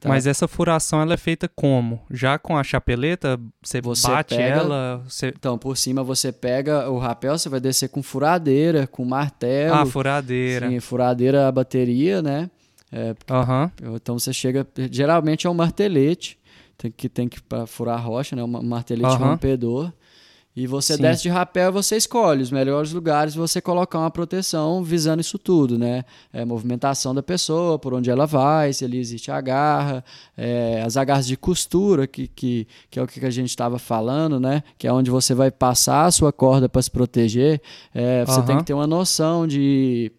[0.00, 0.08] Tá.
[0.08, 2.00] Mas essa furação ela é feita como?
[2.10, 5.28] Já com a chapeleta, você, Você bate pega- ela, você...
[5.28, 9.76] Então, por cima você pega o rapel, você vai descer com furadeira, com martelo.
[9.76, 10.68] Ah, furadeira.
[10.68, 12.50] Sim, furadeira a bateria, né?
[12.90, 13.70] É, Aham.
[13.94, 14.66] então você chega.
[14.90, 16.36] Geralmente é um martelete,
[16.76, 18.42] tem que, tem que pra furar a rocha, né?
[18.42, 19.30] Um martelete Aham.
[19.32, 19.92] rompedor.
[20.56, 21.02] E você Sim.
[21.02, 25.38] desce de rapel e você escolhe os melhores lugares você colocar uma proteção visando isso
[25.38, 26.02] tudo, né?
[26.32, 30.02] É, movimentação da pessoa, por onde ela vai, se ali existe a garra,
[30.34, 34.40] é, as agarras de costura, que, que, que é o que a gente estava falando,
[34.40, 34.62] né?
[34.78, 37.60] Que é onde você vai passar a sua corda para se proteger.
[37.94, 38.60] É, você tem Aham.
[38.60, 40.10] que ter uma noção de,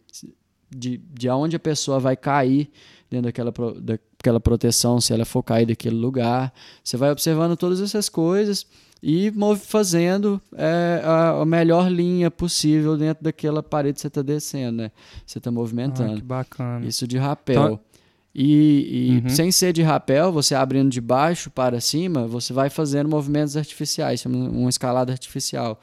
[0.69, 2.69] de, de aonde a pessoa vai cair
[3.09, 6.53] dentro daquela, daquela proteção, se ela for cair daquele lugar.
[6.83, 8.67] Você vai observando todas essas coisas
[9.01, 9.31] e
[9.61, 14.91] fazendo é, a, a melhor linha possível dentro daquela parede que você está descendo, né?
[15.25, 16.15] Você está Ah, movimentando.
[16.15, 16.85] que bacana.
[16.85, 17.63] Isso de rapel.
[17.63, 17.79] Então-
[18.39, 19.29] E, e Uhum.
[19.29, 24.19] sem ser de rapel, você abrindo de baixo para cima, você vai fazendo movimentos artificiais,
[24.19, 25.79] chama uma escalada artificial.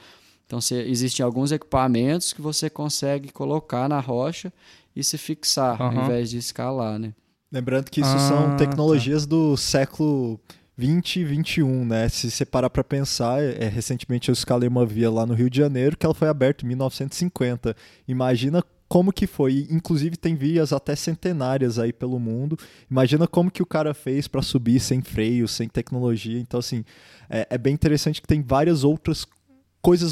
[0.46, 4.52] Então, você, existem alguns equipamentos que você consegue colocar na rocha
[4.94, 5.98] e se fixar, Aham.
[5.98, 7.12] ao invés de escalar, né?
[7.50, 8.56] Lembrando que isso Ah, são tá.
[8.56, 10.38] tecnologias do século
[10.76, 12.08] 20 e 21, né?
[12.08, 15.58] Se você parar para pensar, é, recentemente eu escalei uma via lá no Rio de
[15.58, 17.76] Janeiro que ela foi aberta em 1950.
[18.08, 22.58] Imagina como que foi, inclusive tem vias até centenárias aí pelo mundo.
[22.90, 26.40] Imagina como que o cara fez para subir sem freio, sem tecnologia.
[26.40, 26.84] Então assim,
[27.30, 29.43] é, é bem interessante que tem várias outras coisas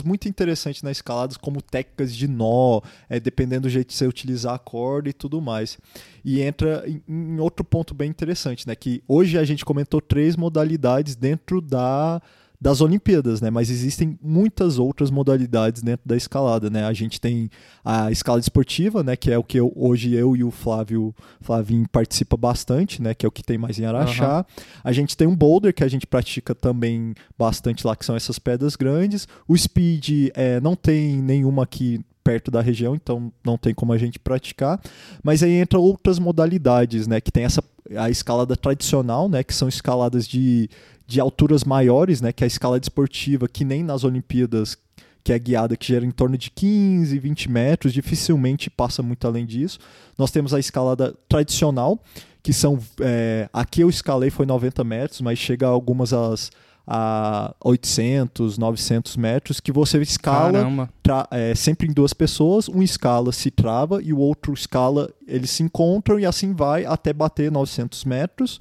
[0.05, 4.55] muito interessantes na escalada, como técnicas de nó, é, dependendo do jeito que você utilizar
[4.55, 5.79] a corda e tudo mais.
[6.25, 8.75] E entra em, em outro ponto bem interessante, né?
[8.75, 12.21] Que hoje a gente comentou três modalidades dentro da,
[12.63, 13.51] das Olimpíadas, né?
[13.51, 16.85] Mas existem muitas outras modalidades dentro da escalada, né?
[16.85, 17.51] A gente tem
[17.85, 19.17] a escalada esportiva, né?
[19.17, 23.15] Que é o que eu- hoje eu e o Flávio Flavinho participa bastante, né?
[23.15, 24.47] Que é o que tem mais em Araxá.
[24.85, 28.39] A gente tem um boulder que a gente pratica também bastante lá, que são essas
[28.39, 29.27] pedras grandes.
[29.49, 33.99] O speed é, não tem nenhuma aqui perto da região, então não tem como a
[33.99, 34.81] gente praticar.
[35.25, 37.21] Mas aí entra outras modalidades, né?
[37.21, 37.61] Que tem essa
[37.97, 39.43] a escalada tradicional, né?
[39.43, 40.71] Que são escaladas de,
[41.07, 42.33] de alturas maiores, né?
[42.33, 44.77] Que é a escalada esportiva, que nem nas Olimpíadas
[45.25, 49.47] que é guiada que gera em torno de 15, 20 metros, dificilmente passa muito além
[49.47, 49.79] disso.
[50.19, 52.03] Nós temos a escalada tradicional,
[52.43, 52.77] que são.
[53.01, 56.51] é, aqui eu escalei foi 90 metros, mas chega algumas as,
[56.85, 60.59] a 800, 900 metros, que você escala
[61.05, 65.51] tra- é, sempre em duas pessoas, um escala se trava e o outro escala, eles
[65.51, 68.59] se encontram e assim vai até bater 900 metros.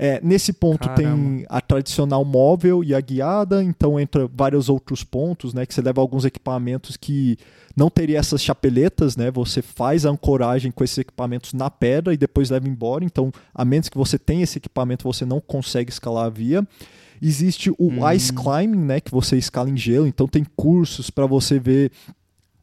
[0.00, 1.44] É, nesse ponto tem Caramba.
[1.48, 6.00] a tradicional móvel e a guiada, então entra vários outros pontos, né, que você leva
[6.00, 7.36] alguns equipamentos que
[7.76, 12.16] não teria essas chapeletas, né, você faz a ancoragem com esses equipamentos na pedra e
[12.16, 16.26] depois leva embora, então a menos que você tenha esse equipamento, você não consegue escalar
[16.26, 16.64] a via.
[17.20, 18.12] Existe o Hum.
[18.12, 21.90] ice climbing, né, que você escala em gelo, então tem cursos para você ver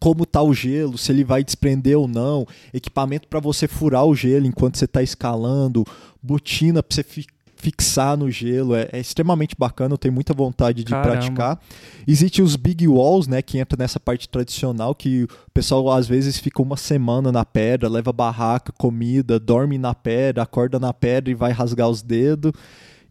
[0.05, 4.13] como tá o gelo, se ele vai desprender ou não, equipamento para você furar o
[4.13, 5.83] gelo enquanto você está escalando,
[6.21, 7.25] botina para você fi-
[7.55, 11.09] fixar no gelo, é, é extremamente bacana, eu tenho muita vontade de Caramba.
[11.09, 11.59] praticar.
[12.07, 16.37] Existem os big walls, né, que entra nessa parte tradicional, que o pessoal às vezes
[16.37, 21.33] fica uma semana na pedra, leva barraca, comida, dorme na pedra, acorda na pedra e
[21.33, 22.51] vai rasgar os dedos.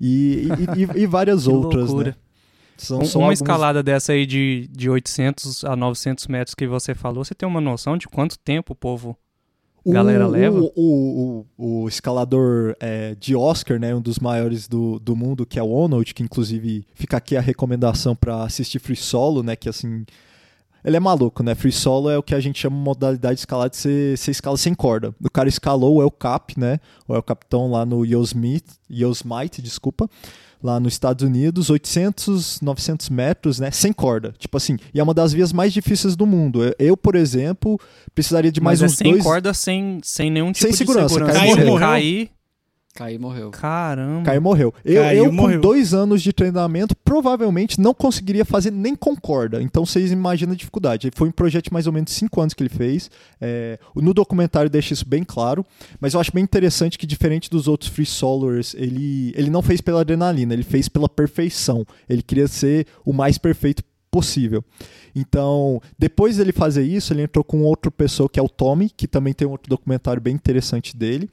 [0.01, 0.47] E,
[0.97, 2.11] e- e- várias outras, loucura.
[2.11, 2.17] né?
[2.77, 6.95] São, são uma alguns- escalada dessa aí de, de 800 a 900 metros que você
[6.95, 9.17] falou, você tem uma noção de quanto tempo o povo
[9.87, 10.61] galera o, leva?
[10.61, 15.45] O, o, o, o escalador é, de Oscar, né, um dos maiores do, do mundo,
[15.45, 19.55] que é o Onold, que inclusive fica aqui a recomendação para assistir Free Solo, né,
[19.57, 20.05] que assim...
[20.85, 21.55] Ele é maluco, né?
[21.55, 24.31] Free solo é o que a gente chama de modalidade de escalada de você, você
[24.31, 25.15] escala sem corda.
[25.23, 26.79] O cara escalou o El Cap, né?
[27.09, 30.09] O El Capitão lá no Yosemite, Yosemite, desculpa,
[30.63, 33.71] lá nos Estados Unidos, 800, 900 metros, né?
[33.71, 34.35] Sem corda.
[34.39, 36.61] Tipo assim, e é uma das vias mais difíceis do mundo.
[36.79, 37.81] Eu, por exemplo,
[38.15, 39.25] precisaria de mais Mas uns é sem dois...
[39.25, 41.39] corda, sem, sem nenhum tipo Sem de segurança, segurança.
[41.39, 42.31] caiu, Se
[42.95, 43.51] Cair e morreu.
[43.51, 44.23] caramba.
[44.23, 44.75] Caiu e morreu.
[44.85, 45.61] Eu, Caiu, eu com morreu.
[45.61, 49.61] dois anos de treinamento, provavelmente não conseguiria fazer nem com corda.
[49.61, 51.11] Então vocês imaginam a dificuldade.
[51.13, 53.11] Foi um projeto de mais ou menos cinco anos que ele fez.
[53.41, 55.67] É, no documentário deixa isso bem claro.
[56.01, 59.81] Mas eu acho bem interessante que, diferente dos outros free solers, ele, ele não fez
[59.81, 61.85] pela adrenalina, ele fez pela perfeição.
[62.09, 64.65] Ele queria ser o mais perfeito possível.
[65.17, 69.09] Então, depois dele fazer isso, ele entrou com outra pessoa que é o Tommy, que
[69.09, 71.29] também tem um outro documentário bem interessante dele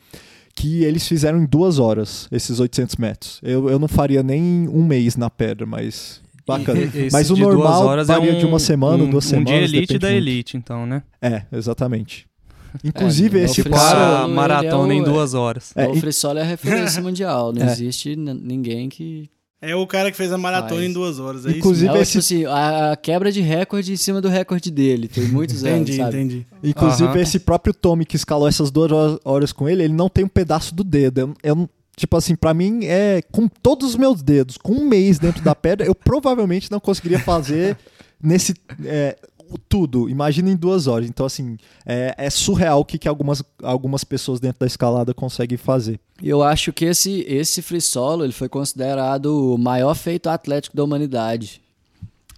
[0.61, 3.39] que eles fizeram em duas horas, esses 800 metros.
[3.41, 6.79] Eu, eu não faria nem um mês na pedra, mas bacana.
[6.81, 9.69] E- mas o normal horas é varia um- de uma semana, um, duas Um semanas.
[9.69, 10.17] de elite da muito.
[10.21, 11.01] elite, então, né?
[11.21, 12.27] É, exatamente.
[12.83, 13.89] Inclusive, É, esse Para cara.
[14.23, 15.73] Free a maratona é em o- duas horas.
[15.75, 17.51] É, o freestyle é a referência mundial.
[17.51, 17.71] Não É.
[17.71, 19.29] existe ninguém que.
[19.61, 21.95] É o cara que fez a maratona Mas- em duas horas, é Inclusive, isso?
[21.95, 22.45] É, o, esse- tipo assim,
[22.91, 25.07] a, quebra de recorde em cima do recorde dele.
[25.07, 26.17] Tem muitos anos, Entendi, sabe?
[26.17, 26.47] entendi.
[26.63, 27.19] Inclusive, Aham.
[27.21, 28.91] esse próprio Tommy que escalou essas duas
[29.23, 31.19] horas- com ele, ele não tem um pedaço do dedo.
[31.21, 34.87] Eu, eu não- tipo assim, pra mim, é com todos os meus dedos, com um
[34.87, 37.77] mês dentro da pedra, eu provavelmente não conseguiria fazer
[38.23, 38.55] nesse.
[38.83, 39.15] é,
[39.57, 41.07] tudo, imagina em duas horas.
[41.07, 45.57] Então, assim, é, é surreal o que, que algumas, algumas pessoas dentro da escalada conseguem
[45.57, 45.99] fazer.
[46.21, 50.83] Eu acho que esse, esse free solo ele foi considerado o maior feito atlético da
[50.83, 51.61] humanidade.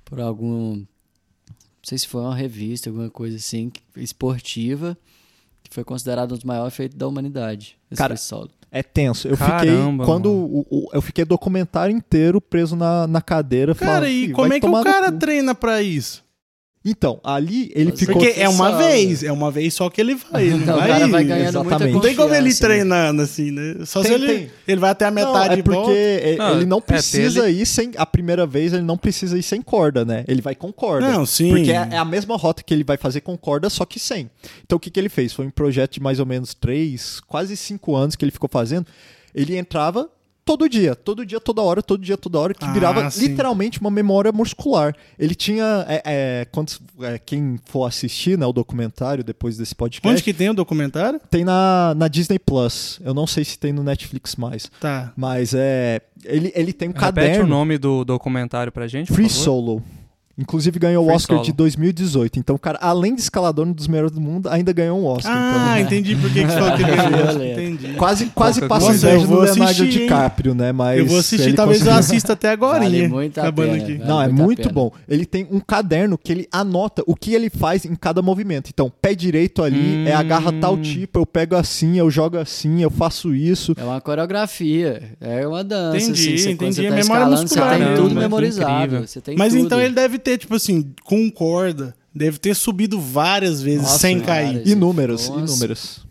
[0.05, 0.75] Por algum.
[0.77, 0.85] Não
[1.89, 4.97] sei se foi uma revista, alguma coisa assim, esportiva,
[5.63, 7.77] que foi considerado um dos maiores feitos da humanidade.
[7.91, 8.49] Esse Cara, free solo.
[8.71, 9.27] É tenso.
[9.27, 9.59] Eu Caramba,
[10.03, 10.05] fiquei.
[10.05, 13.75] Quando o, o- eu fiquei documentário inteiro preso na, na cadeira.
[13.75, 16.23] Cara, falando, e "Filho, como é que o cara cu." treina pra isso?
[16.85, 18.15] Então, ali ele Mas ficou.
[18.17, 20.47] Porque é uma vez, é uma vez só que ele vai.
[20.47, 21.93] Ele não Não, o vai vai ganhando muita exatamente.
[21.93, 22.59] Não tem como ele ir né?
[22.59, 23.85] treinando assim, né?
[23.85, 24.51] Só se Tem, ele, tem.
[24.67, 25.93] ele vai até a metade não, é porque volta.
[25.93, 27.91] é- Não, ele não é, precisa ir sem.
[27.95, 30.25] A primeira vez ele não precisa ir sem corda, né?
[30.27, 31.09] Ele vai com corda.
[31.09, 31.49] Não, sim.
[31.51, 34.29] Porque é, é a mesma rota que ele vai fazer com corda, só que sem.
[34.65, 35.31] Então o que, que ele fez?
[35.31, 38.85] Foi um projeto de mais ou menos três, quase cinco anos que ele ficou fazendo.
[39.33, 40.09] Ele entrava
[40.45, 43.27] todo dia, todo dia, toda hora, todo dia, toda hora, que Ah, virava sim.
[43.27, 44.95] literalmente uma memória muscular.
[45.17, 45.85] Ele tinha.
[45.87, 46.71] é, é, quando,
[47.01, 50.07] é, quem for assistir né, o documentário depois desse podcast.
[50.07, 51.19] Onde que tem o documentário?
[51.29, 52.99] Tem na, na Disney Plus.
[53.03, 54.69] Eu não sei se tem no Netflix mais.
[54.79, 55.13] Tá.
[55.15, 56.01] Mas é.
[56.25, 57.43] Ele, ele tem um Repete caderno.
[57.45, 59.43] o nome do documentário pra gente, por Free favor.
[59.43, 59.83] Solo.
[60.37, 61.45] Inclusive ganhou o Oscar Solo.
[61.45, 62.39] de 2018.
[62.39, 65.31] Então, o cara, além de escalador, um dos melhores do mundo, ainda ganhou um Oscar.
[65.35, 67.43] Ah, entendi por que você falou que ele ganhou.
[67.53, 67.85] Entendi.
[67.85, 69.09] então, quase quase passa coisa.
[69.09, 69.87] inveja vou Leonardo assistir?
[69.89, 70.71] DiCaprio, né?
[70.71, 72.79] Mas eu vou assistir, ele talvez eu assista até agora.
[72.79, 73.93] Vale muito a acabando pena, aqui.
[73.93, 74.05] velho.
[74.07, 74.91] Não, é Vale muito bom.
[75.07, 78.69] Ele tem um caderno que ele anota o que ele faz em cada movimento.
[78.73, 80.07] Então, pé direito ali, Hum.
[80.07, 83.73] é agarra tal tipo, eu pego assim, eu jogo assim, eu faço isso.
[83.77, 85.97] É uma coreografia, é uma dança.
[85.97, 86.75] Entendi, assim, você, entendi.
[86.75, 88.15] você É tá memória escalando, muscular você tem mesmo, tudo né?
[88.15, 89.07] Que memorizado.
[89.07, 89.65] Você tem Mas tudo.
[89.65, 94.19] então ele deve ter, tipo assim, com corda, deve ter subido várias vezes Nossa, sem
[94.19, 94.61] cair.
[94.61, 96.05] Isso Inúmeros, umas- inúmeros.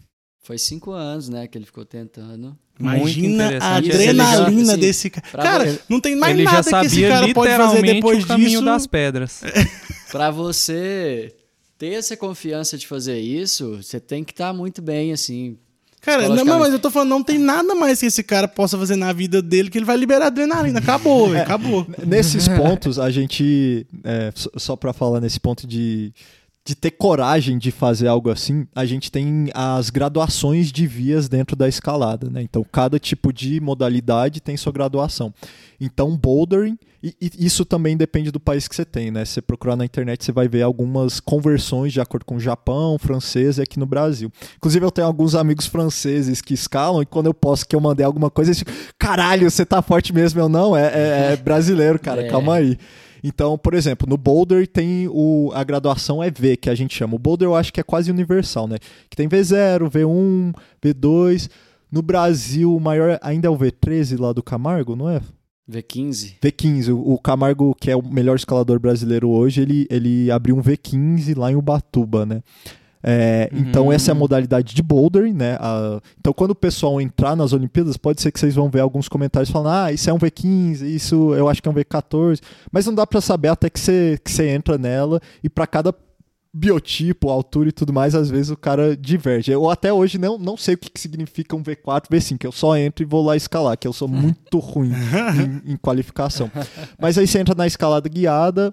[0.44, 2.56] Foi cinco anos, né, que ele ficou tentando.
[2.78, 5.26] Imagina a adrenalina já- assim, desse cara.
[5.42, 8.50] Cara, você- não tem mais nada que esse sabia cara pode fazer depois o caminho
[8.50, 8.64] disso.
[8.64, 9.40] das pedras.
[10.10, 11.34] Pra você
[11.78, 15.56] ter essa confiança de fazer isso, você tem que estar muito bem, assim.
[16.02, 18.96] Cara, não, mas eu tô falando, não tem nada mais que esse cara possa fazer
[18.96, 20.80] na vida dele que ele vai liberar adrenalina.
[20.80, 21.86] Acabou, velho, acabou.
[22.04, 23.86] Nesses pontos, a gente.
[24.02, 26.12] é, só- só pra falar nesse ponto de,
[26.64, 31.54] de ter coragem de fazer algo assim, a gente tem as graduações de vias dentro
[31.54, 32.42] da escalada, né?
[32.42, 35.32] Então, cada tipo de modalidade tem sua graduação.
[35.84, 39.24] Então, bouldering, e, e isso também depende do país que você tem, né?
[39.24, 42.96] Se você procurar na internet, você vai ver algumas conversões de acordo com o Japão,
[43.00, 44.30] francês e aqui no Brasil.
[44.56, 48.06] Inclusive, eu tenho alguns amigos franceses que escalam e quando eu posto que eu mandei
[48.06, 50.38] alguma coisa, eles ficam, caralho, você tá forte mesmo?
[50.40, 52.28] Eu não, é, é- é brasileiro, cara, É.
[52.28, 52.78] calma aí.
[53.24, 57.16] Então, por exemplo, no Boulder tem o, a graduação é V, que a gente chama.
[57.16, 58.76] O Boulder eu acho que é quase universal, né?
[59.10, 61.48] Que tem V0, V1, V2.
[61.90, 65.20] No Brasil, o maior ainda é o V13 lá do Camargo, não é?
[65.72, 66.34] V15.
[66.42, 71.36] V15, o Camargo, que é o melhor escalador brasileiro hoje, ele, ele abriu um V15
[71.36, 72.42] lá em Ubatuba, né?
[73.04, 75.56] É, Então, essa é a modalidade de bouldering, né?
[75.58, 79.08] A- então, quando o pessoal entrar nas Olimpíadas, pode ser que vocês vão ver alguns
[79.08, 82.40] comentários falando: ah, isso é um V15, isso eu acho que é um V14.
[82.70, 85.92] Mas não dá pra saber até que você, que você entra nela e pra cada
[86.54, 89.50] biotipo, altura e tudo mais, às vezes o cara diverge.
[89.50, 92.52] Eu até hoje não, não sei o que, que significa um V4, V5, que eu
[92.52, 94.92] só entro e vou lá escalar, que eu sou muito ruim
[95.66, 96.50] em, em qualificação.
[97.00, 98.72] Mas aí você entra na escalada guiada,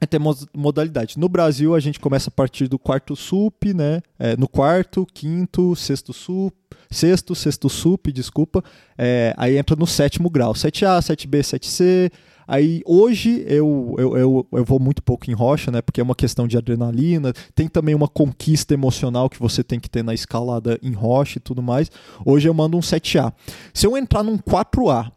[0.00, 1.18] é ter mo- modalidade.
[1.18, 4.00] No Brasil, a gente começa a partir do quarto sup, né?
[4.18, 6.54] É, no quarto, quinto, sexto sup,
[6.90, 8.62] sexto, sexto sup, desculpa.
[8.96, 12.12] É, aí entra no sétimo grau, 7A, 7B, 7C.
[12.50, 15.80] Aí hoje eu, eu, eu, eu vou muito pouco em rocha, né?
[15.80, 17.32] Porque é uma questão de adrenalina.
[17.54, 21.40] Tem também uma conquista emocional que você tem que ter na escalada em rocha e
[21.40, 21.88] tudo mais.
[22.26, 23.32] Hoje eu mando um 7A.
[23.72, 25.12] Se eu entrar num 4A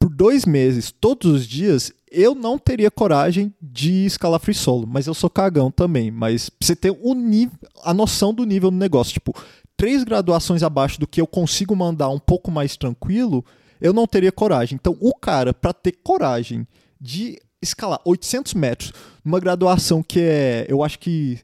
[0.00, 4.84] por dois meses, todos os dias, eu não teria coragem de escalar free solo.
[4.84, 6.10] Mas eu sou cagão também.
[6.10, 7.14] Mas você ter o
[7.84, 9.12] a noção do nível do negócio.
[9.12, 9.32] Tipo,
[9.76, 13.44] três graduações abaixo do que eu consigo mandar um pouco mais tranquilo,
[13.80, 14.76] eu não teria coragem.
[14.80, 16.66] Então, o cara, pra ter coragem
[17.00, 18.92] de escalar 800 metros
[19.24, 21.38] numa graduação que é, eu acho que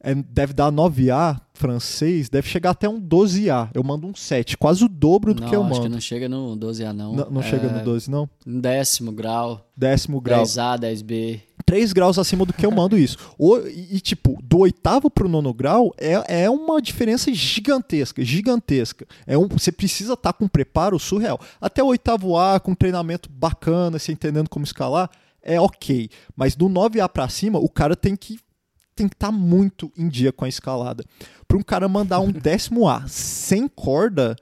[0.00, 3.70] é- deve dar 9A, francês deve chegar até um 12A.
[3.74, 5.82] Eu mando um 7, quase o dobro do não, que eu acho mando.
[5.82, 7.14] que não chega no 12A, não.
[7.14, 8.28] Não, não É, chega no 12, não?
[8.46, 10.42] Um décimo grau, Décimo grau.
[10.42, 11.40] 10A, 10B.
[11.66, 13.16] 3 graus acima do que eu mando isso.
[13.38, 19.06] O- e, e, tipo, do oitavo pro nono grau é, é uma diferença gigantesca, gigantesca.
[19.26, 21.38] É um, você precisa estar com preparo surreal.
[21.60, 25.08] Até o oitavo A, com treinamento bacana, se entendendo como escalar,
[25.42, 26.10] é ok.
[26.34, 28.38] Mas do 9A pra cima, o cara tem que
[28.94, 31.04] tem que estar muito em dia com a escalada.
[31.46, 34.36] Pra um cara mandar um décimo A sem corda,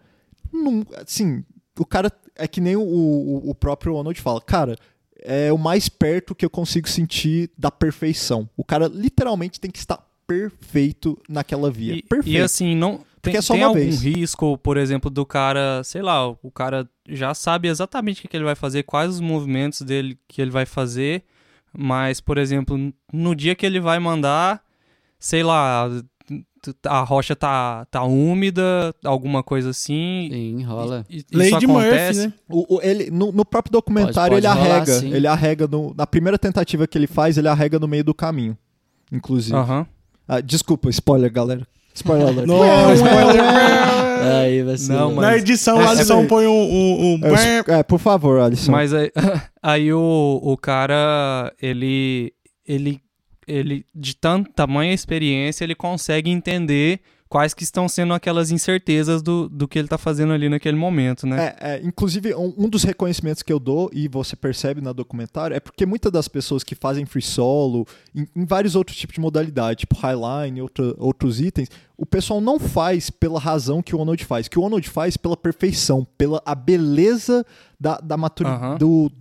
[0.53, 1.45] não, assim,
[1.79, 4.77] o cara é que nem o, o, o próprio Arnold fala, cara,
[5.21, 8.49] é o mais perto que eu consigo sentir da perfeição.
[8.57, 11.95] O cara literalmente tem que estar perfeito naquela via.
[11.95, 12.37] E, perfeito.
[12.37, 14.03] e assim, não tem, é só tem algum vez.
[14.03, 18.45] risco, por exemplo, do cara, sei lá, o cara já sabe exatamente o que ele
[18.45, 21.25] vai fazer, quais os movimentos dele que ele vai fazer,
[21.77, 24.62] mas, por exemplo, no dia que ele vai mandar,
[25.19, 25.89] sei lá,
[26.87, 30.29] a rocha tá, tá úmida, alguma coisa assim.
[30.31, 31.07] Sim, rola.
[31.09, 32.27] e- isso Lei de Murphy, acontece.
[32.27, 32.33] né?
[32.49, 34.93] O- o- ele, no, no próprio documentário Pode- ele pode rolar, arrega.
[35.01, 35.12] sim.
[35.12, 38.57] Ele arrega no- na primeira tentativa que ele faz, ele arrega no meio do caminho.
[39.12, 39.57] Inclusive.
[39.57, 39.87] Aham.
[40.27, 41.66] Ah, desculpa, spoiler, galera.
[41.99, 42.47] Spoiler alert.
[42.47, 43.43] Não, spoiler.
[44.43, 44.93] Aí vai ser.
[44.93, 46.51] Não, Na mas- edição, É, a Alisson é- põe um.
[46.53, 48.73] um, um É, é, por favor, Alisson.
[48.73, 49.11] Mas aí,
[49.63, 52.33] aí o, o cara, ele,
[52.67, 53.01] ele,
[53.47, 59.49] ele, de tanta tamanha experiência, ele consegue entender quais que estão sendo aquelas incertezas do,
[59.49, 61.55] do que ele tá fazendo ali naquele momento, né?
[61.61, 65.61] É, é, inclusive, um, dos reconhecimentos que eu dou, e você percebe no documentário, é
[65.61, 69.81] porque muitas das pessoas que fazem free solo, em, em vários outros tipos de modalidade,
[69.81, 74.49] tipo highline, outra, outros itens, o pessoal não faz pela razão que o Onod faz.
[74.49, 77.45] Que o Onod faz pela perfeição, pela a beleza
[77.79, 78.76] da, da maturidade, Aham.
[78.79, 79.12] do,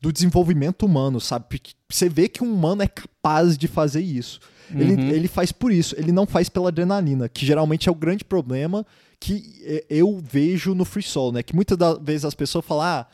[0.00, 1.46] do desenvolvimento humano, sabe?
[1.48, 4.38] Porque Você vê que um humano é capaz de fazer isso.
[4.74, 5.08] Ele, Uhum.
[5.10, 8.84] ele faz por isso, ele não faz pela adrenalina, que geralmente é o grande problema
[9.20, 11.42] que é, eu vejo no free solo, né?
[11.42, 13.06] Que muitas das vezes as pessoas falam, ah,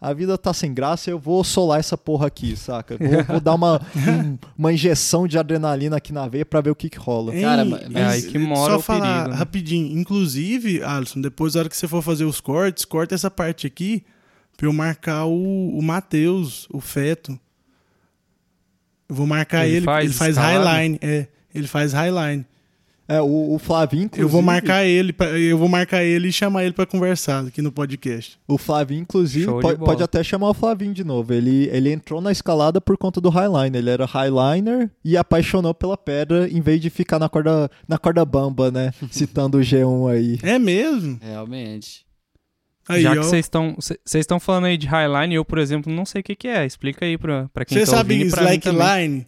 [0.00, 2.96] a vida tá sem graça, eu vou solar essa porra aqui, saca?
[2.96, 6.74] Vou, vou dar uma, um- uma injeção de adrenalina aqui na veia pra ver o
[6.74, 7.34] que, que rola.
[7.34, 9.36] Hein, Cara, mas- É aí que mora só o falar perigo, né?
[9.36, 9.98] rapidinho.
[9.98, 14.02] Inclusive, Alisson, depois, na hora que você for fazer os cortes, corta essa parte aqui
[14.56, 17.38] pra eu marcar o, o Matheus, o feto.
[19.10, 19.84] Eu vou marcar Ele ele.
[19.84, 20.98] faz ele faz highline.
[21.02, 22.46] É, ele faz highline.
[23.08, 24.24] É, o, o Flavinho, inclusive.
[24.24, 25.12] Eu vou marcar ele,
[25.50, 28.38] eu vou marcar ele e chamar ele pra conversar aqui no podcast.
[28.46, 31.34] O Flavinho, inclusive, pode, pode até chamar o Flavinho de novo.
[31.34, 33.74] Ele, ele entrou na escalada por conta do Highliner.
[33.74, 38.24] Ele era Highliner e apaixonou pela pedra em vez de ficar na corda, na corda
[38.24, 38.92] bamba, né?
[39.10, 40.38] Citando o G1 aí.
[40.44, 41.18] É mesmo?
[41.20, 42.06] Realmente.
[42.88, 43.14] Aí, Já ó.
[43.16, 46.24] que vocês estão vocês estão falando aí de Highline, eu, por exemplo, não sei o
[46.24, 46.64] que, que é.
[46.66, 49.26] Explica aí pra, pra quem Você tá sabe ouvindo slackline?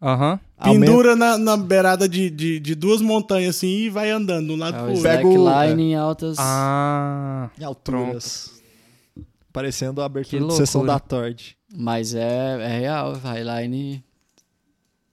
[0.00, 0.40] Aham.
[0.56, 4.52] Aumenta- Pendura na, na beirada de, de, de duas montanhas assim e vai andando de
[4.52, 4.98] um lado É pro outro.
[4.98, 6.36] Slackline em altas.
[6.38, 8.60] Ah, Em alturas.
[9.52, 11.56] Parecendo a abertura Que de sessão da tarde.
[11.74, 14.02] Mas é, é real, Highline.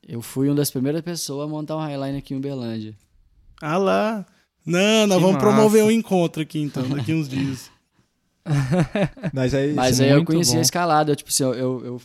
[0.07, 2.93] Eu fui uma das primeiras pessoas a montar um Highline aqui em Uberlândia.
[3.61, 4.25] Ah lá.
[4.65, 5.93] Não, nós Que vamos promover massa.
[5.93, 7.69] um encontro aqui então, daqui uns dias.
[9.33, 9.73] Mas aí.
[9.73, 10.59] Mas Isso é aí eu conheci bom.
[10.59, 11.11] a escalada.
[11.11, 12.01] Eu, tipo assim, eu, eu, eu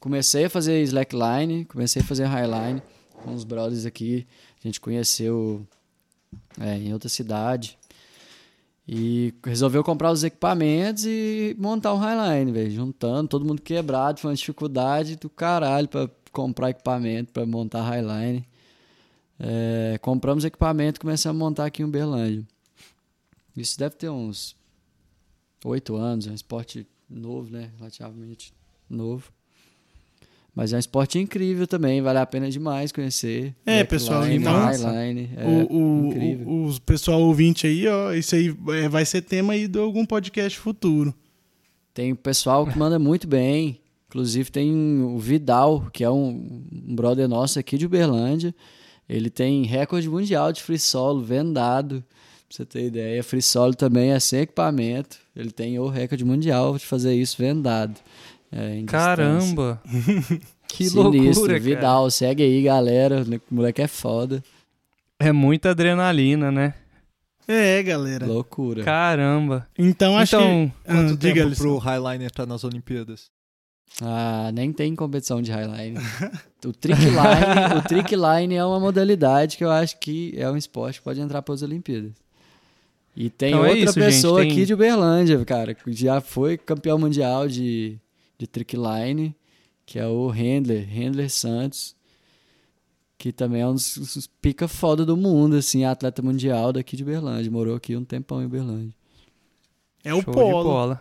[0.00, 2.82] comecei a fazer slackline, comecei a fazer highline
[3.24, 4.26] com os brothers aqui.
[4.62, 5.66] A gente conheceu
[6.60, 7.78] é, em outra cidade.
[8.90, 12.70] E resolveu comprar os equipamentos e montar um highline, velho.
[12.70, 18.47] Juntando, todo mundo quebrado, foi uma dificuldade do caralho pra comprar equipamento, pra montar highline.
[19.40, 22.46] É, compramos equipamento e começamos a montar aqui em Uberlândia.
[23.56, 24.56] Isso deve ter uns
[25.64, 27.70] oito anos, é um esporte novo, né?
[27.78, 28.52] Relativamente
[28.88, 29.32] novo.
[30.54, 33.54] Mas é um esporte incrível também, vale a pena demais conhecer.
[33.64, 36.48] É, Backline, pessoal, então- Highline, é o, o, incrível.
[36.48, 40.04] o, os pessoal ouvinte aí, ó, isso aí é, vai ser tema aí de algum
[40.04, 41.14] podcast futuro.
[41.94, 43.80] Tem o pessoal que manda muito bem.
[44.08, 48.54] Inclusive tem o Vidal, que é um, um brother nosso aqui de Uberlândia.
[49.08, 52.04] Ele tem recorde mundial de free solo vendado.
[52.48, 55.18] Pra você ter ideia, free solo também é sem equipamento.
[55.34, 57.98] Ele tem o recorde mundial de fazer isso vendado.
[58.50, 59.80] É, caramba.
[60.68, 61.60] que Sinistro, loucura, cara.
[61.60, 63.24] Vidal, segue aí, galera.
[63.50, 64.42] O moleque é foda.
[65.18, 66.74] É muita adrenalina, né?
[67.46, 68.26] É, galera.
[68.26, 68.82] Loucura.
[68.82, 69.66] Então Caramba.
[70.22, 70.92] acho então, que.
[70.92, 71.62] Quanto Ah, diga, tempo Alisson.
[71.62, 73.30] pro Highliner entrar nas Olimpíadas?
[74.00, 75.96] Ah, nem tem competição de highline.
[76.64, 80.56] o trick line, o trick line é uma modalidade que eu acho que é um
[80.56, 82.12] esporte que pode entrar para as Olimpíadas.
[83.16, 86.20] E tem Então é outra isso, gente, pessoa tem- aqui de Uberlândia, cara, que já
[86.20, 87.98] foi campeão mundial de,
[88.38, 89.34] de trick line,
[89.84, 91.96] que é o Handler, Handler Santos.
[93.18, 97.02] que também é um dos, dos pica foda do mundo, assim, atleta mundial daqui de
[97.02, 97.50] Uberlândia.
[97.50, 98.94] Morou aqui um tempão em Uberlândia.
[100.04, 100.98] É o Show de polo.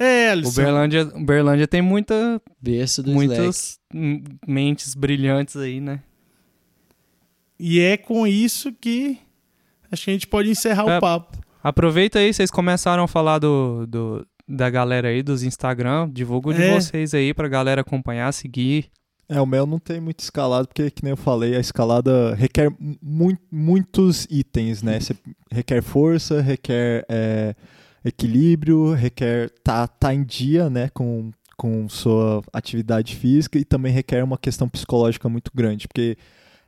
[0.00, 0.62] É, Alisson.
[0.62, 3.78] Uberlândia, Uberlândia tem muita, Berço do muitas
[4.46, 6.00] mentes brilhantes aí, né?
[7.58, 9.18] E é com isso que
[9.92, 10.96] acho que a gente pode encerrar É.
[10.96, 11.38] o papo.
[11.62, 16.08] Aproveita aí, vocês começaram a falar do, do- da galera aí, dos Instagram.
[16.10, 16.72] Divulga o de É.
[16.80, 18.86] vocês aí pra galera acompanhar, seguir.
[19.28, 22.68] É, o meu não tem muito escalado, porque, que nem eu falei, a escalada requer
[23.00, 24.98] mu- muitos itens, né?
[24.98, 25.14] Você
[25.52, 27.54] requer força, requer é,
[28.04, 34.22] equilíbrio, requer tá, tá em dia, né, com, com sua atividade física e também requer
[34.24, 36.16] uma questão psicológica muito grande, porque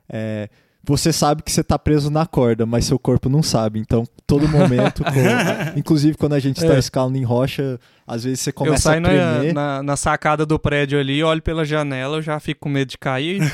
[0.09, 0.49] é,
[0.85, 3.79] você sabe que você tá preso na corda, mas seu corpo não sabe.
[3.79, 6.79] Então, todo momento, com- inclusive quando a gente está É.
[6.79, 9.53] escalando em rocha, às vezes você eu começa a saio na, tremer.
[9.53, 12.97] na, na sacada do prédio ali, olho pela janela, eu já fico com medo de
[12.97, 13.39] cair.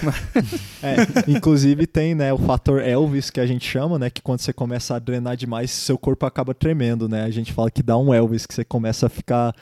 [0.82, 0.96] É,
[1.30, 4.96] inclusive tem, né, o fator Elvis que a gente chama, né, que quando você começa
[4.96, 7.24] a drenar demais, seu corpo acaba tremendo, né?
[7.26, 9.54] A gente fala que dá um Elvis, que você começa a ficar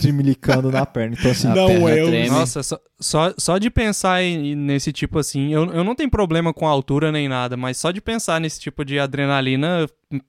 [0.00, 1.16] tremilicando na perna.
[1.18, 2.28] Então assim, A Não, treme.
[2.28, 6.52] Nossa, só, só, só de pensar em- nesse tipo assim, eu, eu não tenho problema
[6.52, 9.86] com a altura nem nada, mas só de pensar nesse tipo de adrenalina,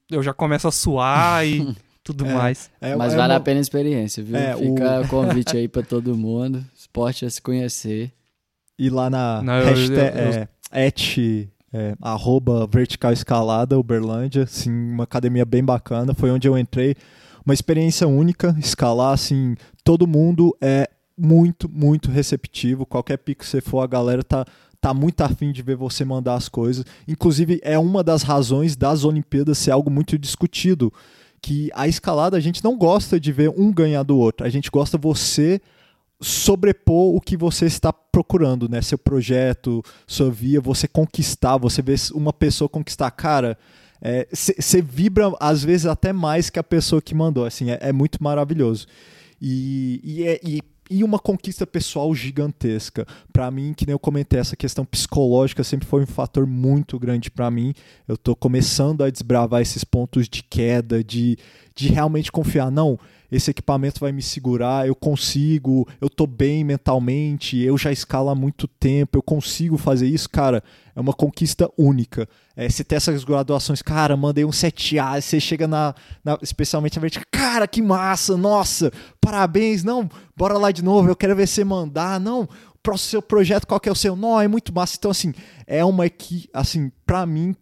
[0.09, 2.33] eu já começo a suar e tudo É.
[2.33, 2.69] mais.
[2.81, 4.35] é, Mas é vale uma- a pena a experiência, viu?
[4.35, 6.63] É, Fica o convite aí pra todo mundo.
[6.75, 8.11] Esporte é se conhecer.
[8.79, 11.17] ir lá na Não, eu- hashtag, eu- eu- é, at,
[11.73, 16.95] é, arroba vertical escalada Uberlândia, assim, uma academia bem bacana, foi onde eu entrei,
[17.45, 23.61] uma experiência única, escalar, assim, todo mundo é muito, muito receptivo, qualquer pico que você
[23.61, 24.45] for, a galera tá
[24.81, 26.83] tá muito afim de ver você mandar as coisas.
[27.07, 30.91] Inclusive, é uma das razões das Olimpíadas ser algo muito discutido.
[31.39, 34.45] Que a escalada a gente não gosta de ver um ganhar do outro.
[34.45, 35.61] A gente gosta você
[36.19, 38.81] sobrepor o que você está procurando, né?
[38.81, 43.09] Seu projeto, sua via, você conquistar, você ver uma pessoa conquistar.
[43.11, 43.57] Cara,
[44.31, 47.45] você vibra às vezes até mais que a pessoa que mandou.
[47.45, 48.87] Assim, é, é muito maravilhoso.
[49.41, 53.05] E, e, é- e- e uma conquista pessoal gigantesca.
[53.31, 57.31] Pra mim, que nem eu comentei, essa questão psicológica sempre foi um fator muito grande
[57.31, 57.73] pra mim.
[58.07, 61.37] Eu tô começando a desbravar esses pontos de queda, de,
[61.75, 62.69] de realmente confiar.
[62.69, 62.99] Não,
[63.31, 68.35] esse equipamento vai me segurar, eu consigo, eu tô bem mentalmente, eu já escalo há
[68.35, 70.61] muito tempo, eu consigo fazer isso, cara,
[70.93, 72.27] é uma conquista única.
[72.55, 77.01] É, você tem essas graduações, cara, mandei um 7A, você chega na, na especialmente na
[77.01, 81.63] vertical, cara, que massa, nossa, parabéns, não, bora lá de novo, eu quero ver você
[81.63, 82.49] mandar, não,
[82.83, 84.15] pro seu projeto, qual que é o seu?
[84.15, 84.95] Não, é muito massa.
[84.97, 85.33] Então, assim,
[85.67, 87.55] é uma que, assim, pra mim,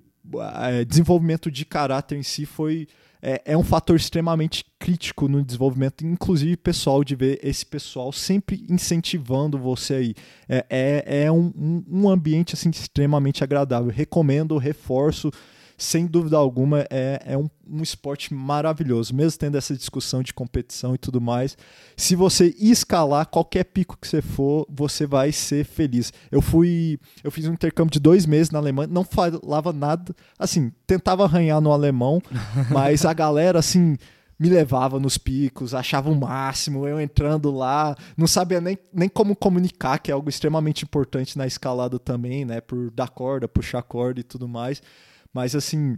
[0.61, 2.87] é, desenvolvimento de caráter em si foi
[3.21, 8.65] é, é um fator extremamente crítico no desenvolvimento, inclusive pessoal, de ver esse pessoal sempre
[8.69, 10.15] incentivando você aí.
[10.47, 13.91] É, é, é um, um, ambiente assim, extremamente agradável.
[13.91, 15.31] Recomendo, reforço,
[15.79, 20.93] sem dúvida alguma, é, é um, um esporte maravilhoso, mesmo tendo essa discussão de competição
[20.93, 21.57] e tudo mais.
[21.95, 26.11] Se você escalar qualquer pico que você for, você vai ser feliz.
[26.29, 26.99] Eu fui.
[27.23, 30.13] Eu fiz um intercâmbio de dois meses na Alemanha, não falava nada.
[30.37, 32.21] Assim, tentava arranhar no alemão,
[32.69, 33.95] mas a galera, assim
[34.37, 39.35] me levava nos picos, achava o máximo, eu entrando lá, não sabia nem, nem como
[39.35, 42.61] comunicar, que é algo extremamente importante na escalada também, né?
[42.61, 44.81] Por dar corda, puxar corda e tudo mais.
[45.39, 45.97] Mas assim,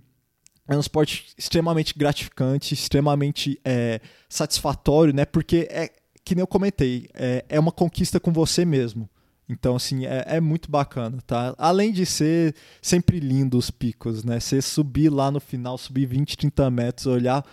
[0.68, 5.26] é um esporte extremamente gratificante, extremamente é, satisfatório, né?
[5.26, 5.90] Porque é
[6.24, 9.10] que nem eu comentei, é, é uma conquista com você mesmo.
[9.50, 11.56] Então, assim, é, é, muito bacana, tá?
[11.58, 14.40] Além de ser sempre lindo os picos, né?
[14.40, 17.44] Você subir lá no final, subir 20, 30 metros, olhar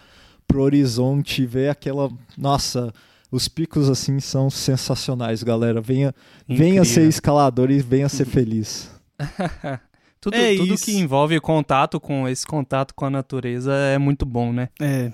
[0.47, 2.11] pro horizonte, ver aquela.
[2.37, 2.93] Nossa,
[3.33, 5.81] os picos assim são sensacionais, galera.
[5.81, 6.15] Venha,
[6.47, 8.91] venha ser escalador e venha ser feliz.
[10.21, 10.85] tudo, É tudo isso.
[10.85, 14.69] que envolve contato com esse contato com a natureza é muito bom, né?
[14.81, 15.13] É.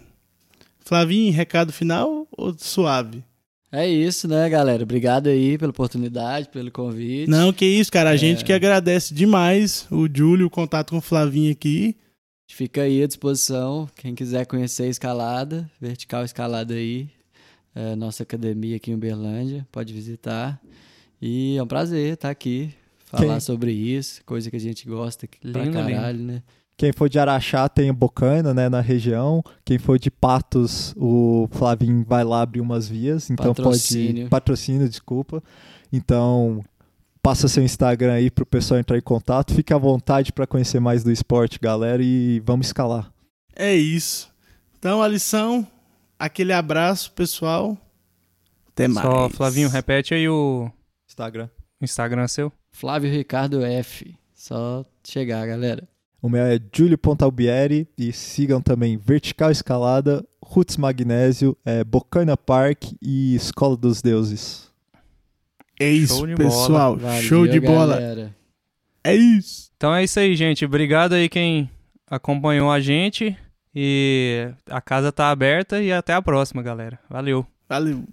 [0.80, 3.24] Flavinho, recado final ou suave?
[3.72, 4.82] É isso, né, galera?
[4.84, 7.28] Obrigado aí pela oportunidade, pelo convite.
[7.28, 8.10] Não, que isso, cara.
[8.10, 8.18] A É.
[8.18, 11.96] gente que agradece demais o Júlio, o contato com o Flavinho aqui.
[12.48, 13.88] Fica aí à disposição.
[13.96, 17.08] Quem quiser conhecer a escalada, vertical escalada aí,
[17.74, 20.60] é nossa academia aqui em Uberlândia, pode visitar.
[21.20, 22.70] E é um prazer estar aqui,
[23.14, 25.90] falar Quem- sobre isso, coisa que a gente gosta aqui pra Lindo, lindo.
[25.94, 26.42] caralho, né?
[26.76, 29.42] Quem for de Araxá tem o Bocaina, né, na região.
[29.64, 33.30] Quem for de Patos, o Flavinho vai lá abrir umas vias.
[33.30, 34.14] Então Patrocínio.
[34.22, 34.30] pode.
[34.30, 35.40] Patrocínio, desculpa.
[35.92, 36.64] Então,
[37.22, 39.54] passa seu Instagram aí pro pessoal entrar em contato.
[39.54, 43.12] Fique à vontade para conhecer mais do esporte, galera, e vamos escalar.
[43.54, 44.28] É isso.
[44.76, 45.64] Então, a lição,
[46.18, 47.78] aquele abraço, pessoal.
[48.70, 49.06] Até mais.
[49.06, 50.68] Só, Flavinho, repete aí o
[51.08, 51.48] Instagram.
[51.80, 52.52] Instagram seu.
[52.74, 54.16] Flávio Ricardo F.
[54.34, 55.88] Só chegar, galera.
[56.20, 62.92] O meu é Júlio Pontalbieri e sigam também Vertical Escalada, Roots Magnésio, é, Bocana Park
[63.00, 64.72] e Escola dos Deuses.
[65.78, 66.96] É isso, Show pessoal.
[66.96, 67.94] Valeu, Show de bola.
[67.94, 68.36] galera.
[69.04, 69.70] É isso.
[69.76, 70.64] Então é isso aí, gente.
[70.64, 71.70] Obrigado aí quem
[72.08, 73.36] acompanhou a gente.
[73.72, 76.98] E a casa tá aberta e até a próxima, galera.
[77.08, 77.46] Valeu.
[77.68, 78.04] Valeu.